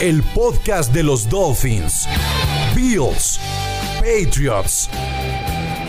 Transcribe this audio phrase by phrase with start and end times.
[0.00, 2.08] El podcast de los Dolphins,
[2.74, 3.38] Bills,
[4.00, 4.90] Patriots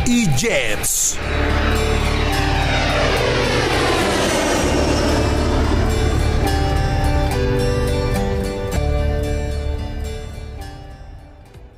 [0.06, 1.18] y Jets.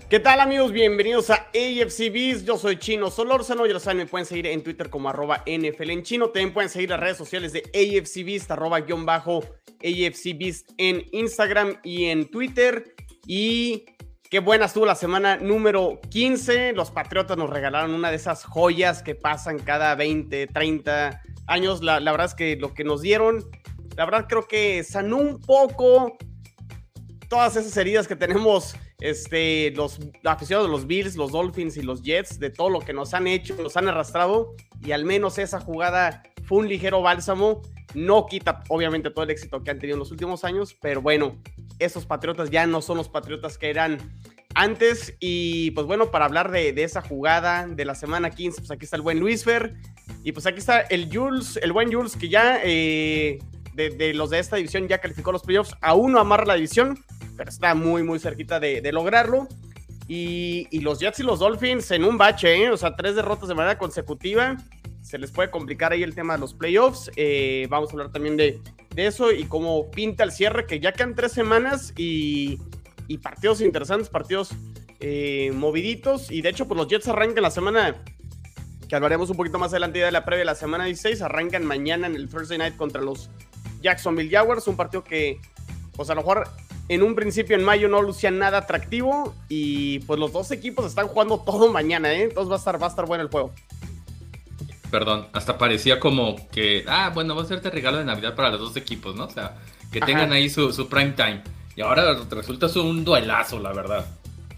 [0.10, 0.72] ¿Qué tal amigos?
[0.72, 2.46] Bienvenidos a AFC Beast.
[2.46, 3.66] Yo soy Chino Solórzano.
[3.66, 6.28] Ya lo saben, me pueden seguir en Twitter como arroba NFL en chino.
[6.28, 9.44] También pueden seguir las redes sociales de AFC Beast, arroba guion bajo
[9.84, 12.96] AFC Beast en Instagram y en Twitter.
[13.26, 13.84] Y
[14.30, 16.72] qué buena estuvo la semana número 15.
[16.72, 21.84] Los Patriotas nos regalaron una de esas joyas que pasan cada 20, 30 años.
[21.84, 23.44] La, la verdad es que lo que nos dieron,
[23.98, 26.18] la verdad creo que sanó un poco
[27.28, 32.02] todas esas heridas que tenemos este, los aficionados de los Bills, los Dolphins y los
[32.02, 35.60] Jets, de todo lo que nos han hecho, nos han arrastrado, y al menos esa
[35.60, 37.62] jugada fue un ligero bálsamo.
[37.94, 41.38] No quita, obviamente, todo el éxito que han tenido en los últimos años, pero bueno,
[41.80, 43.98] esos Patriotas ya no son los Patriotas que eran
[44.56, 45.16] antes.
[45.20, 48.98] Y pues bueno, para hablar de, esa jugada de la semana 15, pues aquí está
[48.98, 49.76] el buen Luis Fer.
[50.24, 53.40] Y pues aquí está el Jules, el buen Jules, que ya eh,
[53.74, 55.76] de, de, los de esta división ya calificó los playoffs.
[55.82, 57.00] Aún no amarra la división,
[57.38, 59.48] pero está muy, muy cerquita de, lograrlo.
[60.08, 62.72] Y, los Jets y los Dolphins en un bache, ¿eh?
[62.72, 64.58] o sea, tres derrotas de manera consecutiva.
[65.02, 67.12] Se les puede complicar ahí el tema de los playoffs.
[67.16, 68.60] Eh, vamos a hablar también de,
[68.96, 72.58] eso y cómo pinta el cierre, que ya quedan tres semanas y,
[73.08, 74.50] y partidos interesantes, partidos
[75.00, 76.32] eh, moviditos.
[76.32, 77.96] Y de hecho, pues los Jets arrancan la semana
[78.90, 81.22] que hablaremos un poquito más adelante de la previa la semana 16.
[81.22, 83.30] Arrancan mañana en el Thursday Night contra los
[83.82, 85.40] Jacksonville Jaguars, un partido que,
[85.96, 86.48] pues a lo mejor
[86.90, 91.08] en un principio en mayo no lucía nada atractivo y pues los dos equipos están
[91.08, 92.24] jugando todo mañana, ¿eh?
[92.24, 93.54] entonces va a estar, va a estar bueno el juego.
[94.90, 98.50] Perdón, hasta parecía como que, ah, bueno, va a ser este regalo de Navidad para
[98.52, 99.26] los dos equipos, ¿no?
[99.26, 99.58] O sea,
[99.92, 100.36] que tengan Ajá.
[100.36, 101.44] ahí su, su, prime time.
[101.76, 104.06] Y ahora resulta un duelazo, la verdad.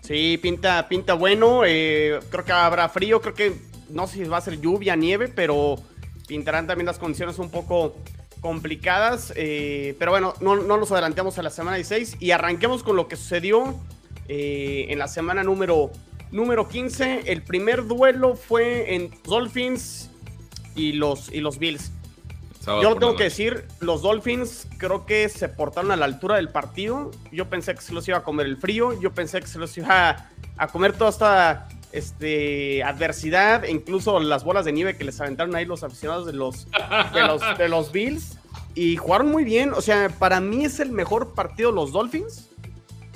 [0.01, 1.63] Sí, pinta, pinta bueno.
[1.66, 3.56] Eh, creo que habrá frío, creo que
[3.90, 5.78] no sé si va a ser lluvia, nieve, pero
[6.28, 7.96] pintarán también las condiciones un poco
[8.42, 9.34] complicadas.
[9.36, 13.08] Eh, pero bueno, no, no, nos adelantemos a la semana 16 y arranquemos con lo
[13.08, 13.76] que sucedió
[14.28, 15.92] eh, en la semana número,
[16.32, 17.24] número 15.
[17.26, 20.10] El primer duelo fue en Dolphins
[20.76, 21.92] y los, y los Bills.
[22.60, 26.50] Sábado Yo tengo que decir, los Dolphins creo que se portaron a la altura del
[26.50, 27.12] partido.
[27.32, 29.00] Yo pensé que se los iba a comer el frío.
[29.00, 34.44] Yo pensé que se los iba a, a comer toda esta este, adversidad, incluso las
[34.44, 36.68] bolas de nieve que les aventaron ahí los aficionados de los,
[37.58, 38.38] de los, Bills.
[38.76, 39.74] Y jugaron muy bien.
[39.74, 42.50] O sea, para mí es el mejor partido los Dolphins.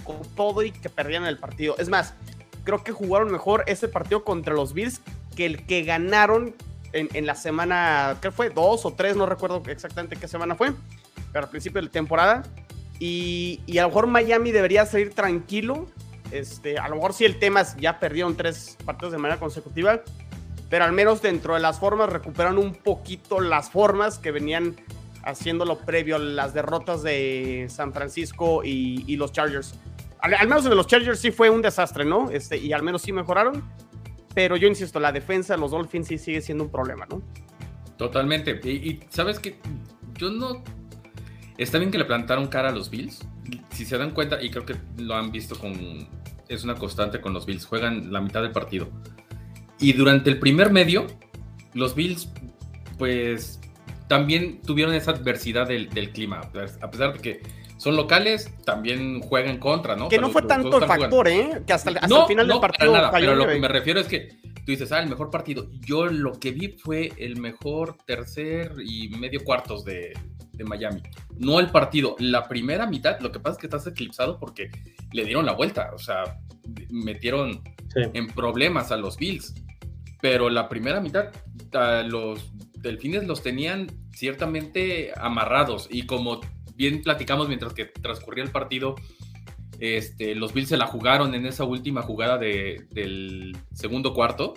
[0.04, 1.76] Con todo y que perdían el partido.
[1.78, 2.14] Es más,
[2.66, 5.02] creo que jugaron mejor ese partido contra los Bills
[5.36, 6.56] que el que ganaron
[6.92, 8.50] en, en la semana, ¿qué fue?
[8.50, 10.74] Dos o tres, no recuerdo exactamente qué semana fue.
[11.32, 12.44] Pero al principio de la temporada.
[13.00, 15.88] Y, y a lo mejor Miami debería salir tranquilo
[16.40, 20.02] este, a lo mejor sí el tema es ya perdieron tres partidos de manera consecutiva,
[20.70, 24.76] pero al menos dentro de las formas recuperaron un poquito las formas que venían
[25.24, 29.76] haciéndolo previo a las derrotas de San Francisco y, y los Chargers.
[30.20, 32.32] Al, menos en los Chargers sí fue un desastre, ¿no?
[32.32, 33.64] Este, y al menos sí mejoraron,
[34.34, 37.22] pero yo insisto, la defensa de los Dolphins sí sigue siendo un problema, ¿no?
[37.98, 38.60] Totalmente.
[38.64, 39.60] Y, y sabes que
[40.16, 40.64] yo no...
[41.58, 43.20] Está bien que le plantaron cara a los Bills.
[43.72, 46.08] Si se dan cuenta, y creo que lo han visto con
[46.56, 48.90] es una constante con los Bills, juegan la mitad del partido.
[49.80, 51.08] Y durante el primer medio,
[51.74, 52.30] los Bills,
[52.98, 53.60] pues,
[54.08, 56.42] también tuvieron esa adversidad del, del clima,
[56.82, 57.42] a pesar de que
[57.78, 60.08] son locales, también juegan contra, ¿no?
[60.08, 61.64] Que no los, fue tanto el factor, ¿eh?
[61.68, 62.94] Que hasta, hasta no, el final no, del partido.
[62.94, 64.30] Nada, pero lo que me refiero es que
[64.66, 65.70] tú dices, ah, el mejor partido.
[65.82, 70.14] Yo lo que vi fue el mejor tercer y medio cuartos de,
[70.54, 71.02] de Miami.
[71.38, 72.16] No el partido.
[72.20, 74.72] La primera mitad, lo que pasa es que estás eclipsado porque
[75.12, 75.92] le dieron la vuelta.
[75.94, 76.40] O sea,
[76.90, 77.62] metieron
[77.94, 78.02] sí.
[78.14, 79.54] en problemas a los Bills.
[80.22, 81.32] Pero la primera mitad,
[82.06, 85.88] los delfines los tenían ciertamente amarrados.
[85.92, 86.40] Y como
[86.76, 88.96] bien platicamos mientras que transcurría el partido,
[89.80, 94.54] este, los Bills se la jugaron en esa última jugada de, del segundo cuarto.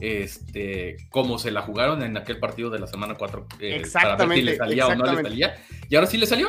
[0.00, 4.28] Este, como se la jugaron en aquel partido de la semana 4 eh, exactamente, para
[4.28, 5.56] ver si le salía o no le salía.
[5.88, 6.48] Y ahora sí le salió.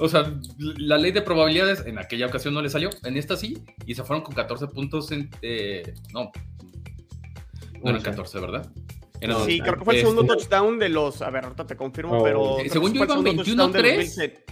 [0.00, 3.58] O sea, la ley de probabilidades en aquella ocasión no le salió, en esta sí,
[3.84, 5.28] y se fueron con 14 puntos en...
[5.42, 6.30] Eh, no,
[7.82, 8.70] no eran 14, ¿verdad?
[9.44, 11.20] sí, creo que fue el segundo touchdown de los...
[11.20, 12.22] A ver, ahorita te confirmo, Oh.
[12.22, 12.58] pero...
[12.60, 13.98] Eh, según yo iban fue el segundo touchdown de los 21-3.
[13.98, 14.44] Bills, eh.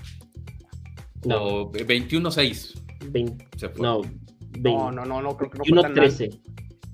[1.32, 3.82] O 21-6 Vein- se fue.
[3.86, 4.02] no,
[4.60, 6.12] No, no, no, no, creo que no fue tan mal.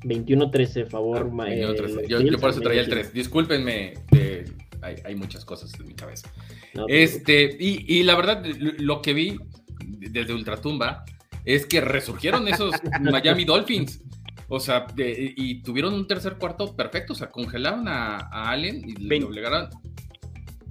[0.05, 0.85] 21-13.
[0.85, 1.31] 21-13, favor.
[1.31, 2.09] ma- eh, 21-13.
[2.09, 3.13] los Yo, por eso traía el medio 3.
[3.13, 4.45] Discúlpenme, eh,
[4.81, 6.31] hay, hay muchas cosas en mi cabeza.
[6.75, 8.45] No, Este, y, y la verdad,
[8.79, 9.37] lo que vi
[9.85, 11.05] desde Ultratumba
[11.45, 14.01] es que resurgieron esos Miami Dolphins.
[14.49, 17.15] O sea, de- y tuvieron un tercer cuarto perfecto.
[17.15, 19.69] O sea, congelaron a, a Allen y le obligaron.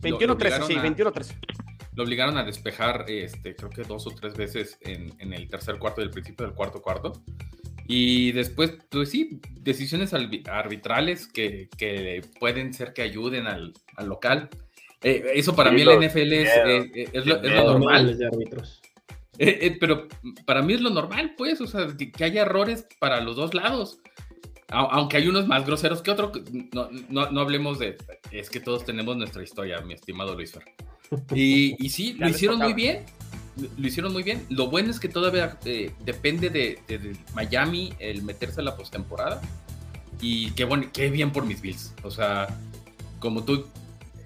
[0.04, 1.36] lo- lo 21-13, obligaron sí, a- 21-13.
[1.94, 5.78] Lo obligaron a despejar, este, creo que dos o tres veces en, en el tercer
[5.78, 7.22] cuarto y el principio del cuarto cuarto.
[7.88, 14.50] Y después, pues sí, decisiones arbitrales que, que pueden ser que ayuden al, al local.
[15.04, 16.68] Eh, eso para Sí, mí la NFL es, miedo.
[16.68, 18.18] eh, eh, es lo, es lo normal.
[18.18, 18.82] de árbitros.
[19.40, 20.08] Eh, eh, pero
[20.46, 23.54] para mí es lo normal, pues, o sea, que, que haya errores para los dos
[23.54, 24.00] lados.
[24.70, 26.32] A- aunque hay unos más groseros que otros,
[26.74, 27.98] no, no, no hablemos de...
[28.32, 30.64] Es que todos tenemos nuestra historia, mi estimado Luis Fer.
[31.34, 33.04] Y, y sí, lo hicieron muy bien.
[33.78, 34.46] Lo hicieron muy bien.
[34.50, 38.76] Lo bueno es que todavía eh, depende de, de- de Miami el meterse a la
[38.78, 39.42] postemporada.
[40.22, 41.94] Y qué bueno, qué bien por mis Bills.
[42.04, 42.48] O sea,
[43.20, 43.66] como tú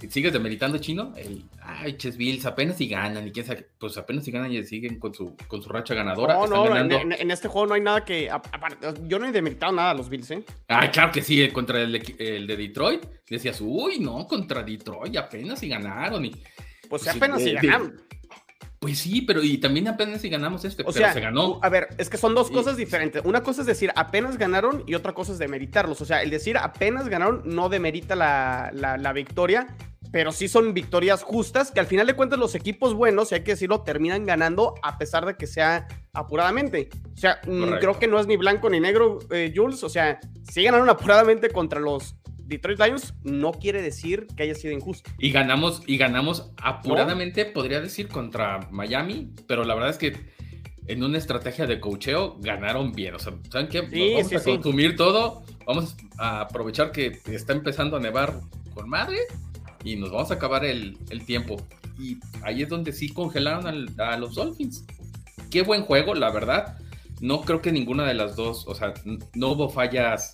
[0.09, 4.23] sigues demeritando chino, el ay, ches Bills apenas si ganan y quién sabe, pues apenas
[4.25, 6.35] si ganan y siguen con su, con su racha ganadora.
[6.35, 8.29] No, no, en, en- este juego no hay nada que.
[8.29, 10.43] aparte, yo no he demeritado nada a los Bills, ¿eh?
[10.67, 13.03] Ay, claro que sí, contra el, de Detroit.
[13.27, 16.25] Decías, uy, no, contra Detroit apenas si ganaron.
[16.25, 16.29] Y,
[16.87, 17.99] Pues Pues apenas si eh, ganaron.
[18.85, 21.59] Pues sí, pero y también apenas si ganamos este, O pero sea, se ganó.
[21.63, 22.53] a ver, es que son dos Sí.
[22.53, 23.23] cosas diferentes.
[23.25, 25.99] Una cosa es decir apenas ganaron y otra cosa es demeritarlos.
[26.01, 29.65] O sea, el decir apenas ganaron no demerita la, la- la victoria,
[30.11, 33.43] pero sí son victorias justas que al final de cuentas los equipos buenos, y hay
[33.43, 36.89] que decirlo, terminan ganando a pesar de que sea apuradamente.
[37.15, 37.79] O sea, mm, Correcto.
[37.79, 39.83] creo que no es ni blanco ni negro, eh, Jules.
[39.83, 44.73] O sea, si ganaron apuradamente contra los Detroit Lions, no quiere decir que haya sido
[44.73, 45.09] injusto.
[45.19, 50.15] Y ganamos, y ganamos apuradamente, podría decir, contra Miami, pero la verdad es que
[50.87, 53.15] en una estrategia de cocheo ganaron bien.
[53.15, 53.81] O sea, ¿saben qué?
[53.81, 54.51] Nos vamos sí, a sí.
[54.51, 58.39] consumir todo, vamos a aprovechar que está empezando a nevar
[58.73, 59.17] con madre
[59.83, 61.57] y nos vamos a acabar el, el tiempo.
[61.99, 64.85] Y ahí es donde sí congelaron al- a los Dolphins.
[65.49, 66.77] Qué buen juego, la verdad.
[67.21, 68.93] No creo que ninguna de las dos, o sea,
[69.33, 70.33] no hubo fallas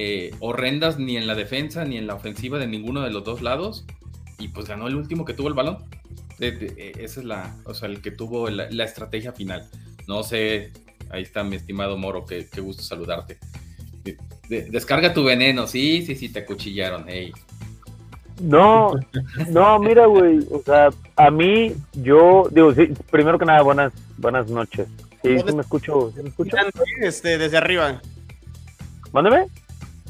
[0.00, 3.42] eh, horrendas ni en la defensa ni en la ofensiva de ninguno de los dos
[3.42, 3.84] lados.
[4.38, 5.78] Y pues ganó el último que tuvo el balón.
[6.38, 9.68] De- de- eh, esa es la, o sea, el que tuvo la, la estrategia final.
[10.06, 10.72] No sé,
[11.10, 13.38] ahí está mi estimado Moro, qué, qué gusto saludarte.
[14.04, 14.16] De-
[14.48, 17.08] de- descarga tu veneno, sí, sí, sí, te acuchillaron.
[17.08, 17.32] ey.
[18.40, 18.92] No,
[19.50, 24.48] no, mira, güey, o sea, a mí, yo, digo, sí, primero que nada, buenas, buenas
[24.48, 24.86] noches.
[25.24, 26.56] Sí, sí me escucho, ¿sí me escucho?
[27.02, 28.00] Este, desde arriba.
[29.12, 29.46] Mándeme.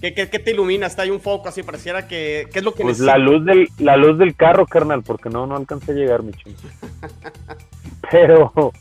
[0.01, 0.87] ¿Qué, qué, qué te ilumina?
[0.87, 2.49] Está ahí un foco así, pareciera que.
[2.53, 5.47] ¿Qué es lo que Pues la luz del, la luz del carro, carnal, porque no,
[5.47, 6.57] no alcancé a llegar, mi chino.
[8.11, 8.73] Pero,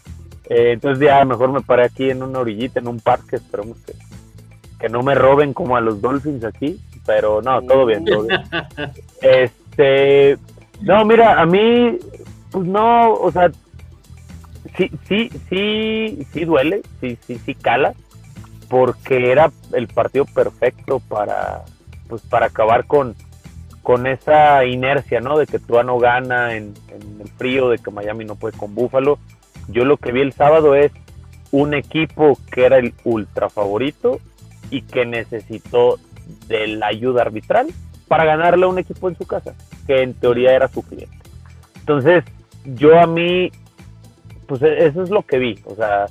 [0.50, 3.94] eh, entonces ya mejor me paré aquí en una orillita, en un parque, esperemos que,
[4.80, 8.42] que no me roben como a los Dolphins aquí, pero no, todo bien, todo bien.
[9.22, 10.38] Este,
[10.82, 11.98] no, mira, a mí,
[12.52, 13.52] pues no, o sea,
[14.78, 17.94] sí, sí, sí, sí duele, sí, sí, sí cala,
[18.70, 21.64] porque era el partido perfecto para,
[22.08, 23.16] pues para acabar con,
[23.82, 25.38] con esa inercia, ¿no?
[25.38, 28.76] De que Tua no gana en, en el frío, de que Miami no puede con
[28.76, 29.20] Búfalo.
[29.70, 30.92] Yo lo que vi el sábado es
[31.52, 34.20] un equipo que era el ultra favorito
[34.70, 36.00] y que necesitó
[36.48, 37.68] de la ayuda arbitral
[38.08, 39.54] para ganarle a un equipo en su casa,
[39.86, 41.18] que en teoría era su cliente.
[41.80, 42.24] Entonces,
[42.66, 43.52] yo a mí,
[44.46, 46.08] pues e- eso es lo que vi, o sea,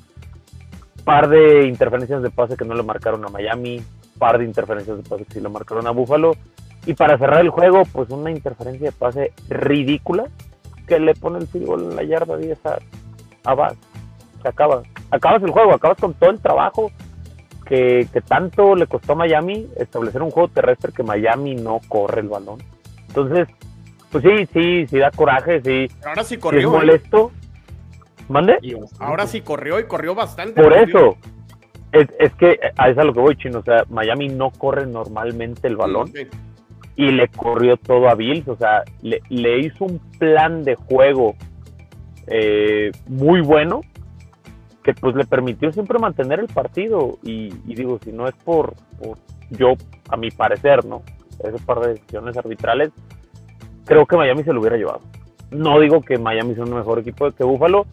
[1.06, 3.80] par de interferencias de pase que no le marcaron a Miami,
[4.18, 6.34] par de interferencias de pase que sí le marcaron a Buffalo,
[6.84, 10.24] y para cerrar el juego, pues una interferencia de pase ridícula
[10.88, 12.78] que le pone el goal en la yarda 10 a,
[13.44, 13.76] a Bass.
[14.42, 14.82] Se acaba.
[15.12, 16.90] Acabas el juego, acabas con todo el trabajo
[17.64, 22.20] que, que tanto le costó a Miami establecer un juego terrestre que Miami no corre
[22.20, 22.58] el balón.
[23.06, 23.46] Entonces,
[24.10, 26.68] pues sí, sí, sí da coraje, sí, Pero ahora sí sí es corrió.
[27.28, 27.30] ¿eh?
[28.28, 28.58] ¿Mande?
[28.62, 28.74] Y.
[28.98, 30.62] Ahora sí corrió y corrió bastante.
[30.62, 31.16] Por eso,
[31.92, 33.60] es, es que a eso es a lo que voy, chino.
[33.60, 36.26] O sea, Miami no corre normalmente el balón Sí.
[36.96, 38.48] y le corrió todo a Bills.
[38.48, 41.34] O sea, le, le hizo un plan de juego
[42.26, 43.80] eh, muy bueno
[44.82, 47.18] que pues le permitió siempre mantener el partido.
[47.22, 49.18] Y, y digo, si no es por, por
[49.50, 49.74] yo,
[50.08, 51.02] a mi parecer, ¿no?
[51.38, 52.90] Ese par de decisiones arbitrales,
[53.84, 55.00] creo que Miami se lo hubiera llevado.
[55.50, 57.86] No digo que Miami sea un mejor equipo que Buffalo,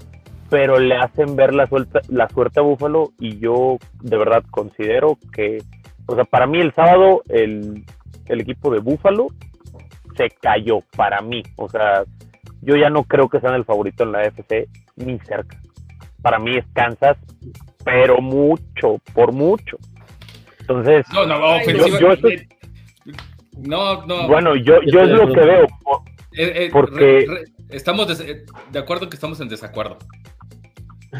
[0.49, 5.17] pero le hacen ver la, suelta, la suerte a Buffalo y yo de verdad considero
[5.33, 5.59] que,
[6.05, 7.83] o sea, para mí el sábado el,
[8.27, 9.27] el equipo de Buffalo
[10.17, 11.41] se cayó para mí.
[11.55, 12.03] O sea,
[12.61, 15.59] yo ya no creo que sean el favorito en la FC ni cerca.
[16.21, 17.17] Para mí es Kansas,
[17.83, 19.77] pero mucho, por mucho.
[20.61, 22.47] Entonces, No, no, ofensiva- yo- yo eh,
[23.57, 24.27] no, no.
[24.27, 25.65] bueno, yo, Yo es lo que veo.
[26.35, 29.97] Eh, eh, porque- re- re- estamos eh, de acuerdo que estamos en desacuerdo.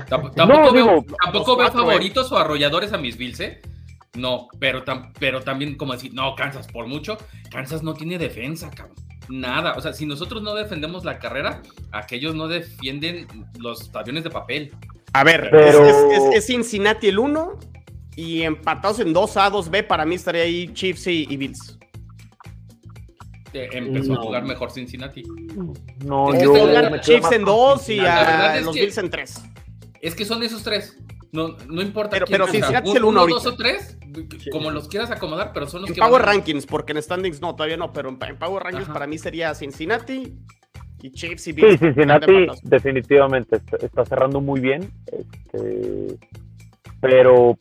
[0.09, 3.61] Tamp- No, Tampoco, veo, digo, tampoco veo cuatro, favoritos o arrolladores a mis Bills, ¿eh?
[4.15, 7.17] No, pero, tam- pero también como decir, no, Kansas, por mucho,
[7.51, 8.95] Kansas no tiene defensa, cabrón.
[9.29, 13.27] Nada, o sea, si nosotros no defendemos la carrera, aquellos no defienden
[13.59, 14.71] los aviones de papel.
[15.13, 17.57] A ver, Pero- es, es- es- es Cincinnati el 1
[18.15, 21.77] y empatados en 2A, 2B, para mí estaría ahí Chiefs y, y Bills.
[23.53, 24.19] Eh, empezó No.
[24.19, 25.23] a jugar mejor Cincinnati.
[26.03, 29.09] No, Es que yo Pongan me Chiefs en 2 y a los que- Bills en
[29.09, 29.43] 3.
[30.01, 30.97] Es que son esos tres.
[31.31, 33.49] No, no importa Pero- quién pero Cincinnati es el uno dos ahorita.
[33.49, 33.97] o tres,
[34.51, 37.01] como los quieras acomodar, pero son los En que Power van a- Rankings, porque en
[37.01, 38.93] Standings no, todavía no, pero en, en Power Rankings Ajá.
[38.93, 40.35] para mí sería Cincinnati
[41.01, 41.71] y Chiefs y Bills.
[41.71, 46.17] Sí, Cincinnati definitivamente está, está cerrando muy bien, este,
[47.01, 47.57] pero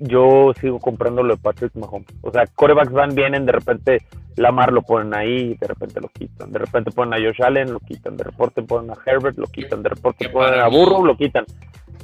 [0.00, 2.08] yo sigo comprando lo de Patrick Mahomes.
[2.22, 3.98] O sea, corebacks van, vienen, de repente
[4.36, 6.50] Lamar lo ponen ahí, de repente lo quitan.
[6.50, 8.16] De repente ponen a Josh Allen, lo quitan.
[8.16, 9.82] De repente ponen a Herbert, lo quitan.
[9.82, 11.44] De repente ponen a Burrow, lo quitan.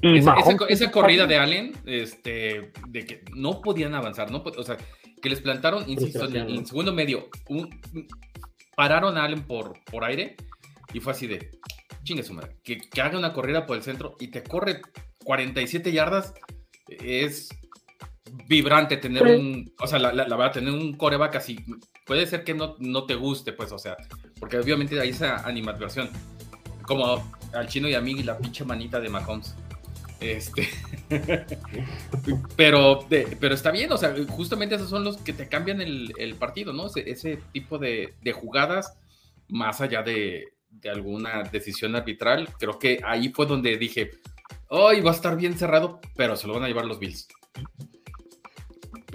[0.02, 1.38] Y Esa, Mahomes corrida de.
[1.38, 4.76] Allen, este, de que no podían avanzar, no o sea,
[5.22, 7.70] que les plantaron, insisto, en, segundo medio, un-
[8.76, 10.36] pararon a Allen por, por aire
[10.92, 11.50] y fue así de,
[12.02, 14.82] chingue su madre, que, que haga una corrida por el centro y te corre
[15.24, 16.34] 47 yardas,
[16.88, 17.48] es
[18.46, 19.30] vibrante tener Sí.
[19.34, 21.58] un, o sea, la, la, la verdad, tener un coreback así,
[22.06, 23.96] puede ser que no, no te guste, pues, o sea,
[24.38, 26.10] porque obviamente hay esa animadversión,
[26.82, 29.54] como al chino y a mí la pinche manita de Mahomes.
[30.20, 30.68] Este.
[32.56, 36.12] pero, de- pero está bien, o sea, justamente esos son los que te cambian el,
[36.18, 36.86] el partido, ¿no?
[36.86, 38.96] Ese, ese tipo de, de jugadas,
[39.48, 44.10] más allá de, de alguna decisión arbitral, creo que ahí fue donde dije,
[44.68, 47.28] hoy va a estar bien cerrado, pero se lo van a llevar los Bills.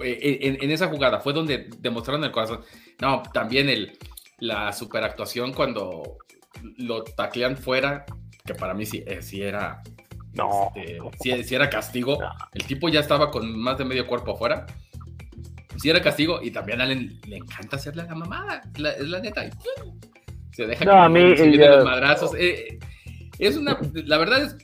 [0.02, 2.60] Eh, En, en esa jugada fue donde demostraron el corazón.
[3.00, 3.98] No, también el,
[4.38, 6.16] la superactuación cuando
[6.78, 8.04] lo taclean fuera,
[8.44, 9.82] que para mí sí, eh, sí era
[10.34, 10.72] No.
[10.74, 12.30] este, si, si era castigo, No.
[12.54, 14.66] el tipo ya estaba con más de medio cuerpo afuera.
[15.78, 19.08] Si era castigo, y también a Allen le encanta hacerle a la mamada, la- es
[19.08, 19.48] la neta.
[20.52, 22.32] se deja No, a mí, los madrazos.
[22.38, 22.78] eh,
[23.38, 24.56] es una, la verdad es,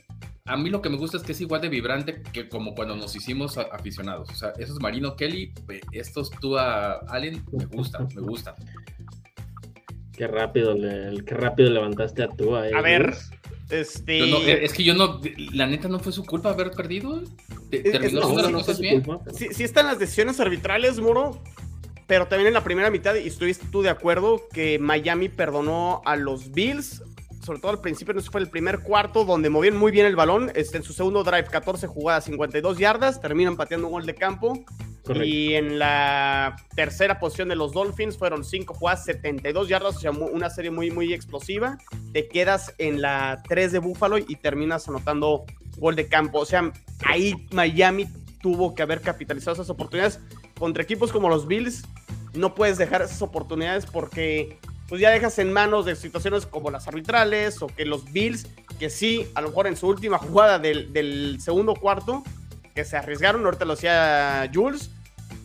[0.49, 2.95] a mí lo que me gusta es que es igual de vibrante que como cuando
[2.95, 4.29] nos hicimos aficionados.
[4.29, 8.55] O sea, esos Marino Kelly, eh, estos tú a Allen, me gustan, me gustan.
[10.13, 12.57] Qué rápido, le, qué rápido levantaste a tú.
[12.57, 13.15] eh, A ver,
[13.69, 14.19] este.
[14.29, 15.21] No- eh, es que yo no,
[15.53, 17.21] la neta no fue su culpa haber perdido.
[17.71, 19.01] Es- Terminó no, las no cosas fue su bien.
[19.01, 19.31] culpa.
[19.31, 21.41] Sí, sí están las decisiones arbitrales, Muro,
[22.05, 26.17] pero también en la primera mitad, y estuviste tú de acuerdo, que Miami perdonó a
[26.17, 27.01] los Bills,
[27.49, 30.15] sobre todo al principio, no sé fue el primer cuarto, donde movían muy bien el
[30.15, 34.13] balón, este, en su segundo drive, 14 jugadas, 52 yardas, terminan pateando un gol de
[34.13, 34.63] campo,
[35.03, 35.23] Correcto.
[35.23, 40.11] y en la tercera posición de los Dolphins fueron 5 jugadas, 72 yardas, o sea,
[40.11, 41.79] una serie muy, muy explosiva,
[42.13, 45.45] te quedas en la 3 de Buffalo y terminas anotando
[45.77, 46.71] gol de campo, o sea,
[47.03, 48.05] ahí Miami
[48.43, 50.19] tuvo que haber capitalizado esas oportunidades
[50.59, 51.83] contra equipos como los Bills.
[52.35, 56.87] No puedes dejar esas oportunidades porque pues ya dejas en manos de situaciones como las
[56.87, 58.47] arbitrales o que los Bills,
[58.79, 62.23] que sí, a lo mejor en su última jugada del, segundo cuarto,
[62.73, 64.89] que se arriesgaron, ahorita lo hacía Jules,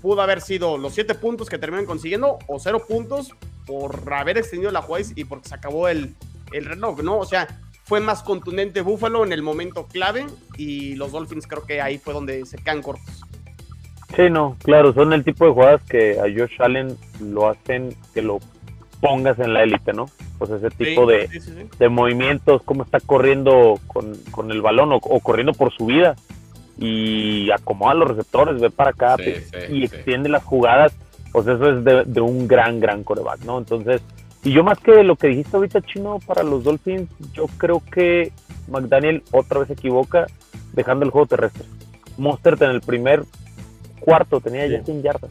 [0.01, 3.35] pudo haber sido los siete puntos que terminan consiguiendo o cero puntos
[3.67, 6.15] por haber extendido la jugada y porque se acabó el,
[6.53, 7.19] el reloj, ¿no?
[7.19, 7.47] O sea,
[7.85, 12.15] fue más contundente Buffalo en el momento clave y los Dolphins creo que ahí fue
[12.15, 13.23] donde se quedan cortos.
[14.17, 18.23] Sí, no, claro, son el tipo de jugadas que a Josh Allen lo hacen que
[18.23, 18.39] lo
[19.05, 20.07] pongas en la élite, ¿no?
[20.39, 21.69] Pues ese tipo Sí, de, sí, sí, sí.
[21.79, 26.17] de movimientos, cómo está corriendo con, con el balón o, o corriendo por su vida
[26.79, 29.95] y acomoda los receptores, ve para acá Sí, sí, y sí.
[29.95, 30.97] extiende las jugadas,
[31.33, 33.59] pues eso es de, de un gran, gran coreback, ¿no?
[33.59, 34.01] Entonces,
[34.43, 38.33] y yo más que lo que dijiste ahorita, Chino, para los Dolphins, yo creo que
[38.69, 40.27] McDaniel otra vez se equivoca
[40.73, 41.65] dejando el juego terrestre.
[42.17, 43.25] Mostert en el primer
[44.01, 44.87] cuarto tenía ya Sí.
[44.87, 45.31] 100 yardas.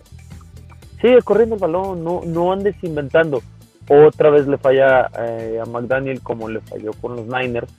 [1.01, 3.41] Sigue corriendo el balón, no, no andes inventando.
[3.89, 7.71] Otra vez le falla eh, a McDaniel como le falló con los Niners.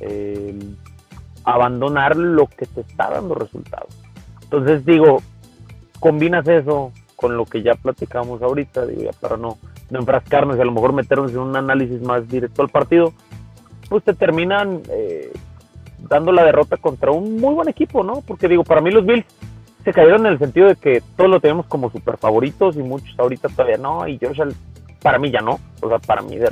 [0.00, 0.76] el
[1.44, 3.88] abandonar lo que te está dando resultados.
[4.42, 5.22] Entonces digo,
[5.98, 9.56] combinas eso con lo que ya platicamos ahorita, digo, ya para no
[9.90, 13.12] no enfrascarnos y a lo mejor meternos en un análisis más directo al partido,
[13.88, 15.32] pues te terminan eh,
[15.98, 18.22] dando la derrota contra un muy buen equipo, ¿no?
[18.26, 19.24] Porque digo, para mí los Bills
[19.84, 23.18] se cayeron en el sentido de que todos lo tenemos como super favoritos y muchos
[23.18, 24.42] ahorita todavía no, y Josh
[25.02, 26.50] para mí ya no, o sea, para mí de-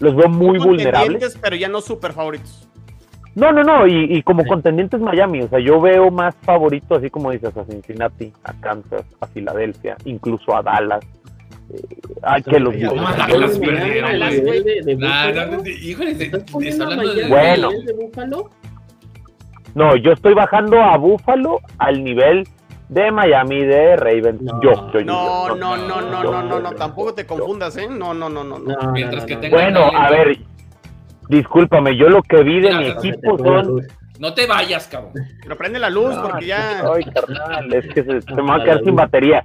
[0.00, 1.10] los veo muy vulnerables.
[1.12, 2.68] contendientes, Pero ya no super favoritos.
[3.34, 4.48] No, no, no, y, y como Sí.
[4.48, 9.04] contendientes Miami, o sea, yo veo más favoritos, así como dices, a Cincinnati, a Kansas,
[9.20, 11.04] a Filadelfia, incluso a Dallas.
[11.68, 11.80] eh,
[12.22, 14.40] ay, que los No, Dallas perdieron, ya, güey.
[14.40, 15.46] nivel de- de Nah, Buffalo.
[15.50, 17.28] no, no, híjole, de- ¿Estás de- poniendo está a hablando de.
[17.28, 18.50] Miami Bueno.
[19.74, 22.46] No, yo estoy bajando a Buffalo al nivel
[22.88, 24.40] de Miami, de Ravens.
[24.40, 24.60] No.
[24.62, 27.76] yo, yo, yo, No, yo, no, no, no, yo, no, no, no, tampoco te confundas,
[27.76, 27.88] ¿eh?
[27.88, 28.58] No, no, no, no.
[28.58, 28.74] no.
[28.74, 29.56] No, Mientras no, que tenga-.
[29.56, 30.38] Bueno, a ver,
[31.28, 33.82] discúlpame, yo lo que vi de mi equipo son...
[34.18, 35.12] No te vayas, cabrón.
[35.42, 36.82] Pero prende la luz No, porque ya.
[36.90, 39.44] Ay, carnal, es que se, se me va a quedar sin batería.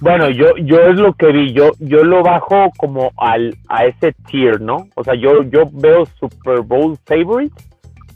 [0.00, 4.12] Bueno, yo, yo es lo que vi, yo, yo lo bajo como al, a ese
[4.26, 4.86] tier, ¿no?
[4.96, 7.54] O sea, yo, yo veo Super Bowl favorite,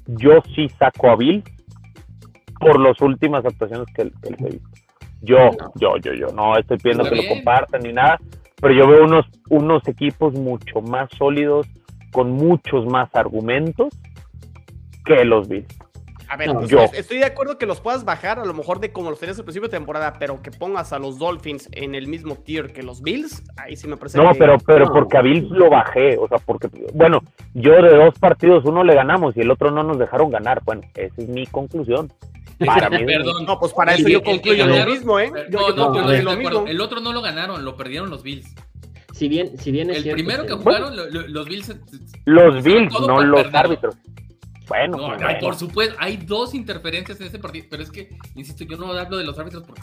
[0.06, 1.42] yo sí saco a Bill
[2.60, 4.68] por las últimas actuaciones que, que les he visto.
[5.22, 7.34] Yo, yo, yo, yo, no estoy pidiendo Está que lo bien.
[7.36, 8.18] compartan ni nada,
[8.60, 11.66] pero yo veo unos, unos equipos mucho más sólidos,
[12.12, 13.88] con muchos más argumentos
[15.04, 15.66] que los Bills.
[16.28, 16.80] A ver, No, yo.
[16.80, 19.38] es- estoy de acuerdo que los puedas bajar, a lo mejor de como los tenías
[19.38, 22.82] al principio de temporada, pero que pongas a los Dolphins en el mismo tier que
[22.82, 24.92] los Bills, ahí sí me parece No, que- pero, pero no.
[24.92, 27.20] porque a Bills lo bajé, o sea, porque, bueno,
[27.54, 30.62] yo de dos partidos uno le ganamos y el otro no nos dejaron ganar.
[30.64, 32.12] Bueno, esa es mi conclusión.
[32.64, 33.44] Para mí, Perdón.
[33.44, 35.30] No, pues para eso yo el concluyo lo mismo, ¿eh?
[35.50, 36.64] Yo, No, yo no, lo mismo.
[36.66, 38.46] El otro no lo ganaron, lo perdieron los Bills.
[39.12, 41.74] Si bien, si bien es El cierto primero que jugaron, lo- lo- los Bills.
[42.26, 43.96] los Bills, no los árbitros.
[44.68, 45.40] Bueno, No, pues, hay, bueno.
[45.40, 49.16] por supuesto, hay dos interferencias en ese partido, pero es que, insisto, yo no hablo
[49.16, 49.82] de los árbitros porque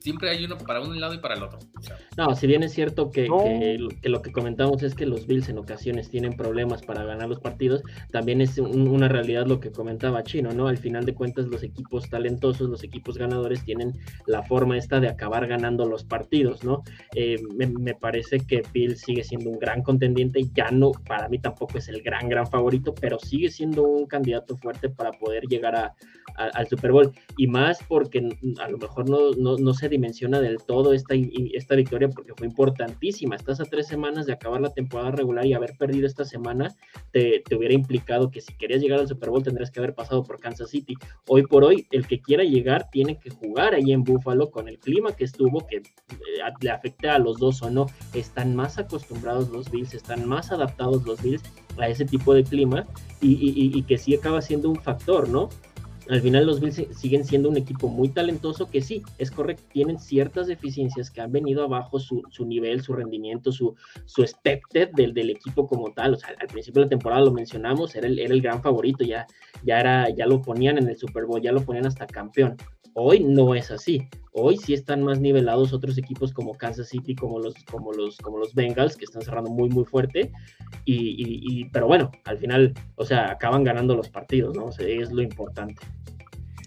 [0.00, 1.60] siempre hay uno para un lado y para el otro.
[1.78, 3.38] O sea, No, si bien es cierto que, No.
[3.44, 7.04] que lo- que lo que comentamos es que los Bills en ocasiones tienen problemas para
[7.04, 10.66] ganar los partidos, también es un- una realidad lo que comentaba Chino, ¿no?
[10.66, 13.92] Al final de cuentas los equipos talentosos, los equipos ganadores tienen
[14.26, 16.82] la forma esta de acabar ganando los partidos, ¿no?
[17.14, 21.38] Eh, me, me parece que Bills sigue siendo un gran contendiente, ya no, para mí
[21.38, 25.74] tampoco es el gran, gran favorito, pero sigue siendo un candidato fuerte para poder llegar
[25.74, 25.96] a,
[26.36, 28.18] al Super Bowl y más porque
[28.60, 31.14] a lo mejor no, no, no se dimensiona del todo esta,
[31.54, 33.36] esta victoria porque fue importantísima.
[33.36, 36.74] Estás a tres semanas de acabar la temporada regular y haber perdido esta semana
[37.10, 40.22] te, te hubiera implicado que si querías llegar al Super Bowl tendrías que haber pasado
[40.22, 40.94] por Kansas City.
[41.26, 44.78] Hoy por hoy, el que quiera llegar tiene que jugar ahí en Buffalo con el
[44.78, 45.82] clima que estuvo, que eh,
[46.60, 47.86] le afecte a los dos o no.
[48.12, 51.42] Están más acostumbrados los Bills, están más adaptados los Bills
[51.78, 52.86] a ese tipo de clima
[53.20, 55.48] y, y- y- que sí acaba siendo un factor, ¿no?
[56.10, 59.62] Al final los Bills si- siguen siendo un equipo muy talentoso que sí, es correcto,
[59.72, 64.90] tienen ciertas deficiencias que han venido abajo su, su nivel, su rendimiento, su, su expected
[64.94, 66.14] del, del equipo como tal.
[66.14, 69.04] O sea, al principio de la temporada lo mencionamos, era el, era el gran favorito,
[69.04, 69.26] ya,
[69.64, 72.56] ya, era, ya lo ponían en el Super Bowl, ya lo ponían hasta campeón.
[72.94, 74.08] Hoy no es así.
[74.34, 78.38] Hoy sí están más nivelados otros equipos como Kansas City, como los, como los, como
[78.38, 80.32] los Bengals, que están cerrando muy, muy fuerte.
[80.86, 84.66] Y, y- y- pero bueno, al final, o sea, acaban ganando los partidos, ¿no?
[84.66, 85.82] O sea, es lo importante.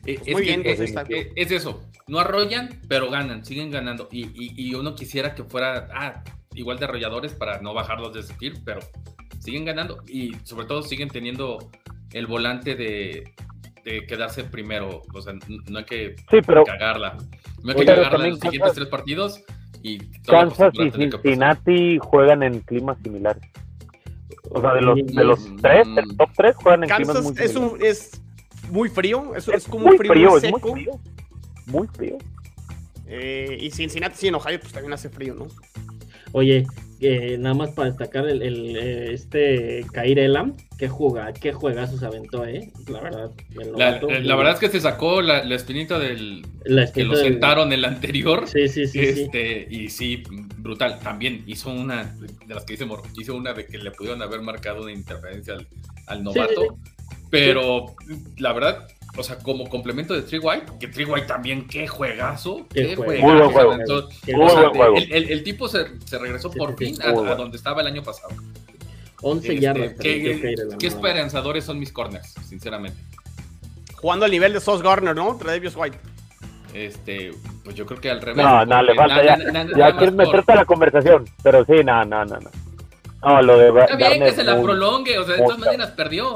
[0.06, 1.82] eh, muy bien, es, pues, eh, es eso.
[2.08, 4.08] No arrollan, pero ganan, siguen ganando.
[4.12, 6.24] Y, y- y uno quisiera que fuera ah,
[6.54, 8.82] igual de arrolladores para no bajarlos de ese tier, pero
[9.40, 11.72] siguen ganando y sobre todo siguen teniendo
[12.14, 13.34] el volante de,
[13.86, 15.04] de quedarse primero.
[15.14, 15.34] O sea,
[15.70, 17.18] no hay que Sí, pero cagarla.
[17.64, 19.42] No hay que cagarla en los siguientes tres partidos
[19.84, 20.92] y Kansas y.
[20.92, 23.44] Cincinnati juegan en climas similares.
[24.52, 25.56] O sea, de los, de los Mm.
[25.62, 27.80] tres, el top tres juegan en climas Kansas muy es, similares.
[27.80, 28.22] un, es
[28.72, 30.70] muy frío, es, es como muy un frío, muy frío, es seco.
[30.70, 31.00] muy frío.
[31.68, 32.18] Muy frío.
[33.08, 35.48] Eh, y Cincinnati, sí, en Ohio, pues también hace frío, ¿no?
[36.32, 36.66] Oye,
[37.02, 42.04] eh, nada más para destacar el, el, eh, este Kair Elam, que juega, qué juegazos
[42.04, 42.72] aventó, eh.
[42.88, 46.00] La verdad, el La, novato, la- la verdad es que se sacó la, la espinita
[46.00, 46.46] del
[46.94, 48.48] que lo del- sentaron el anterior.
[48.48, 49.22] Sí, sí, sí, sí.
[49.22, 50.24] este, Y sí,
[50.58, 51.00] brutal.
[51.00, 52.16] También hizo una
[52.48, 55.54] de las que dice Mor, hizo una de que le pudieron haber marcado una interferencia
[55.56, 55.68] al,
[56.08, 56.78] al novato.
[57.30, 57.96] Pero
[58.38, 62.66] la verdad, o sea, como complemento de Tree White, que Tree White también, qué juegazo.
[62.74, 63.26] Qué juegazo.
[63.28, 63.72] Muy buen juego.
[63.74, 64.10] aventó.
[64.26, 64.98] Qué Muy O sea, buen juego.
[64.98, 66.94] el, el- el tipo se, se regresó Sí, por sí, sí.
[66.96, 68.30] fin a, donde estaba el año pasado.
[69.22, 69.94] 11 Este, yardas.
[70.00, 73.00] qué, qué esperanzadores son mis corners, sinceramente.
[73.96, 75.36] Jugando al nivel de Sauce Gardner, ¿no?
[75.38, 75.98] Travis White.
[76.74, 77.32] Este,
[77.64, 78.44] pues yo creo que al revés.
[78.46, 79.38] No, no, le falta na- ya.
[79.38, 82.50] na- na- Ya quieres meterte a la conversación, pero sí, no, no, no, no.
[83.24, 85.92] No, lo de Está bien que Garner se la prolongue, o sea, de todas maneras
[85.92, 86.34] perdió.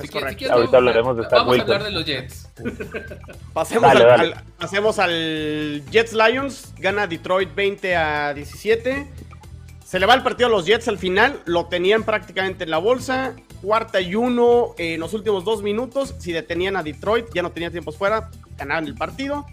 [0.00, 0.30] Es Si quieres- correcto.
[0.30, 2.48] si quieres, Ahorita vamos- hablaremos de Vamos a hablar de los Jets.
[3.52, 4.32] Pasemos, Dale, al, dale.
[4.34, 6.74] al- pasemos al Jets Lions.
[6.78, 9.06] Gana Detroit 20 a 17.
[9.84, 12.78] Se le va el partido a los Jets al final, lo tenían prácticamente en la
[12.78, 17.50] bolsa, cuarta y uno en los últimos dos minutos, si detenían a Detroit, ya no
[17.50, 19.46] tenía tiempos fuera, ganaban el partido.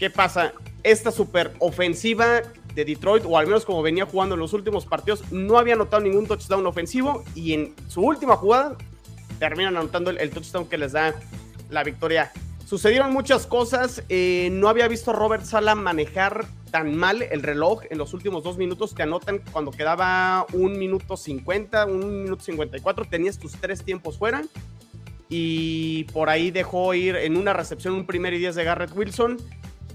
[0.00, 0.52] ¿Qué pasa?
[0.82, 2.42] Esta super ofensiva
[2.74, 6.02] de Detroit, o al menos como venía jugando en los últimos partidos, no había anotado
[6.02, 8.76] ningún touchdown ofensivo y en su última jugada
[9.38, 11.14] terminan anotando el, touchdown que les da
[11.70, 12.32] la victoria.
[12.66, 17.82] Sucedieron muchas cosas, eh, no había visto a Robert Sala manejar tan mal el reloj
[17.90, 18.94] en los últimos dos minutos.
[18.94, 24.42] Te anotan cuando quedaba un minuto 50, un minuto 54, tenías tus tres tiempos fuera.
[25.28, 29.38] Y por ahí dejó ir en una recepción un primer y diez de Garrett Wilson.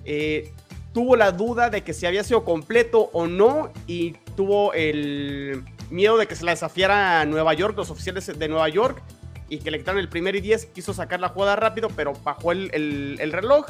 [0.05, 0.53] Eh,
[0.93, 6.17] tuvo la duda de que si había sido completo o no y tuvo el miedo
[6.17, 9.01] de que se la desafiara a Nueva York, los oficiales de Nueva York,
[9.49, 12.51] y que le quitaron el primer y 10, quiso sacar la jugada rápido, pero bajó
[12.51, 12.69] el,
[13.19, 13.65] el reloj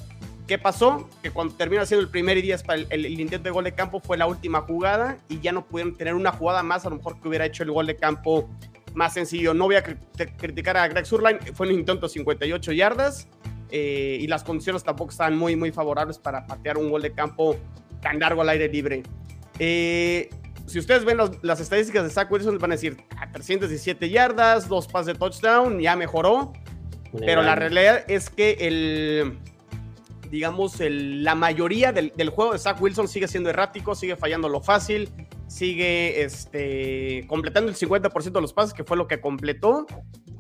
[0.50, 1.08] ¿Qué pasó?
[1.22, 4.00] Que cuando termina siendo el primer y 10 para el, intento de gol de campo
[4.00, 7.22] fue la última jugada y ya no pudieron tener una jugada más, a lo mejor
[7.22, 8.50] que hubiera hecho el gol de campo
[8.96, 9.54] más sencillo.
[9.54, 13.28] No voy a criticar a Greg Surline, fue un intento de 58 yardas
[13.70, 17.56] eh, y las condiciones tampoco estaban muy, muy favorables para patear un gol de campo
[18.02, 19.04] tan largo al aire libre.
[19.60, 20.32] Eh,
[20.70, 24.68] si ustedes ven las estadísticas de Zach Wilson, van a decir a ah, 317 yardas,
[24.68, 26.54] dos pases de touchdown, ya mejoró.
[27.18, 29.40] Pero la realidad es que el,
[30.30, 35.10] digamos, la mayoría del, juego de Zach Wilson sigue siendo errático, sigue fallando lo fácil,
[35.48, 39.88] sigue este, completando el 50% de los pases, que fue lo que completó.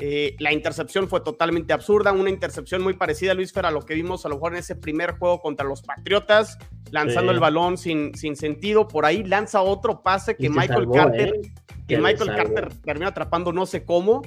[0.02, 3.96] Eh, la intercepción fue totalmente absurda, una intercepción muy parecida, Luis Fer, a lo que
[3.96, 6.58] vimos a lo mejor en ese primer juego contra los Patriotas,
[6.90, 8.88] lanzando el balón sin, sin sentido.
[8.88, 11.52] Por ahí lanza otro pase que Michael Carter, ¿eh?
[11.86, 14.22] que Michael Carter termina atrapando no sé cómo.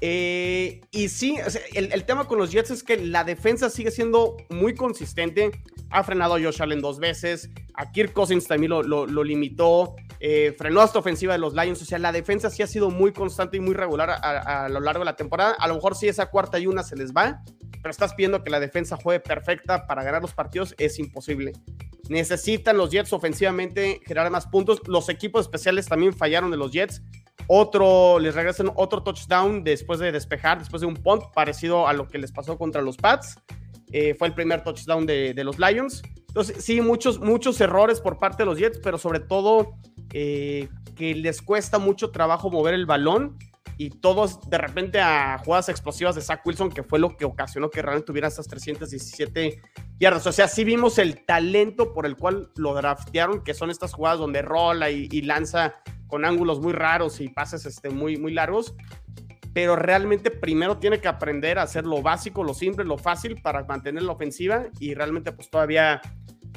[0.00, 1.36] Eh, y sí,
[1.74, 5.50] el, tema con los Jets es que la defensa sigue siendo muy consistente.
[5.90, 7.50] Ha frenado a Josh Allen dos veces.
[7.74, 9.96] A Kirk Cousins también lo, limitó.
[10.20, 11.82] Eh, frenó esta ofensiva de los Lions.
[11.82, 15.00] O sea, la defensa sí ha sido muy constante y muy regular a, lo largo
[15.00, 15.56] de la temporada.
[15.58, 17.42] A lo mejor si esa cuarta y una se les va,
[17.82, 20.74] pero estás pidiendo que la defensa juegue perfecta para ganar los partidos.
[20.78, 21.52] Es imposible.
[22.08, 24.80] Necesitan los Jets ofensivamente generar más puntos.
[24.86, 27.02] Los equipos especiales también fallaron de los Jets
[27.46, 32.08] otro, les regresan otro touchdown después de despejar, después de un punt parecido a lo
[32.08, 33.38] que les pasó contra los Pats.
[33.90, 36.02] Eh, fue el primer touchdown de, los Lions.
[36.28, 39.74] Entonces, sí, muchos, muchos errores por parte de los Jets, pero sobre todo
[40.12, 43.38] eh, que les cuesta mucho trabajo mover el balón
[43.78, 47.70] y todos de repente a jugadas explosivas de Zach Wilson, que fue lo que ocasionó
[47.70, 49.62] que realmente tuviera esas 317
[50.00, 50.26] yardas.
[50.26, 54.18] O sea, sí vimos el talento por el cual lo draftearon, que son estas jugadas
[54.18, 55.76] donde rola y lanza
[56.08, 58.74] con ángulos muy raros y pases este, muy, muy largos.
[59.54, 63.64] Pero realmente primero tiene que aprender a hacer lo básico, lo simple, lo fácil para
[63.64, 66.00] mantener la ofensiva y realmente pues todavía,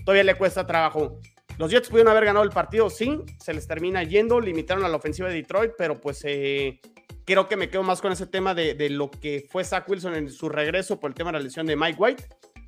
[0.04, 1.20] todavía le cuesta trabajo.
[1.58, 4.98] Los Jets pudieron haber ganado el partido, sí, se les termina yendo, limitaron a la
[4.98, 6.80] ofensiva de Detroit, pero pues eh,
[7.26, 10.16] creo que me quedo más con ese tema de, de, lo que fue Zach Wilson
[10.16, 12.24] en su regreso por el tema de la lesión de Mike White.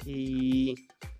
[0.05, 0.75] Y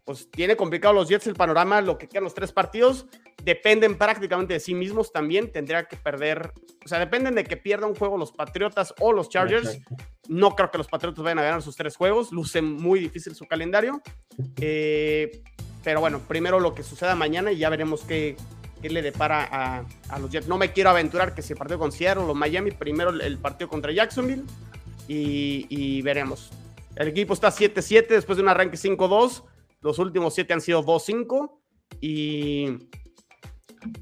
[0.06, 3.06] pues tiene complicado los Jets el panorama, lo que quedan los tres partidos,
[3.44, 6.52] dependen prácticamente de sí mismos también, tendría que perder,
[6.84, 9.80] o sea, dependen de que pierda un juego los Patriotas o los Chargers.
[10.28, 13.46] No creo que los Patriotas vayan a ganar sus tres juegos, luce muy difícil su
[13.46, 14.02] calendario.
[14.60, 15.42] Eh,
[15.84, 18.36] pero bueno, primero lo que suceda mañana y ya veremos qué,
[18.82, 20.48] qué le depara a, a, los Jets.
[20.48, 23.70] No me quiero aventurar que si el partido con Seattle o Miami, primero el partido
[23.70, 24.44] contra Jacksonville
[25.08, 26.52] y, y veremos.
[26.96, 29.44] El equipo está 7-7 después de un arranque 5-2
[29.84, 31.52] los últimos siete han sido 2-5
[32.02, 32.68] y...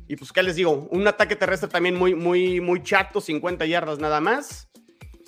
[0.07, 0.87] Y pues, ¿qué les digo?
[0.91, 4.69] Un ataque terrestre también muy, muy, muy chato, 50 yardas nada más.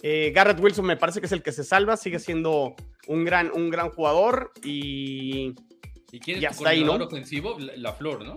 [0.03, 2.75] Eh, Garrett Wilson me parece que es el que se salva, sigue siendo
[3.07, 5.55] un gran, un gran jugador y...
[6.11, 7.57] ¿Y quién es ahí, ofensivo?
[7.57, 8.35] La, Flor, ¿no?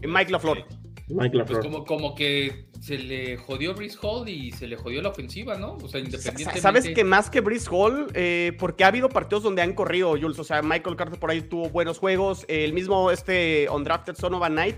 [0.00, 0.64] Mike LaFleur.
[1.10, 5.10] Mike Pues como, como que se le jodió Brice Hall y se le jodió la
[5.10, 5.74] ofensiva, ¿no?
[5.74, 6.60] O sea, independientemente.
[6.60, 8.08] ¿Sabes que más que Brice Hall?
[8.14, 10.38] Eh, porque ha habido partidos donde han corrido, Jules.
[10.38, 12.44] O sea, Michael Carter por ahí tuvo buenos juegos.
[12.48, 14.76] El mismo este Undrafted Sonova Knight.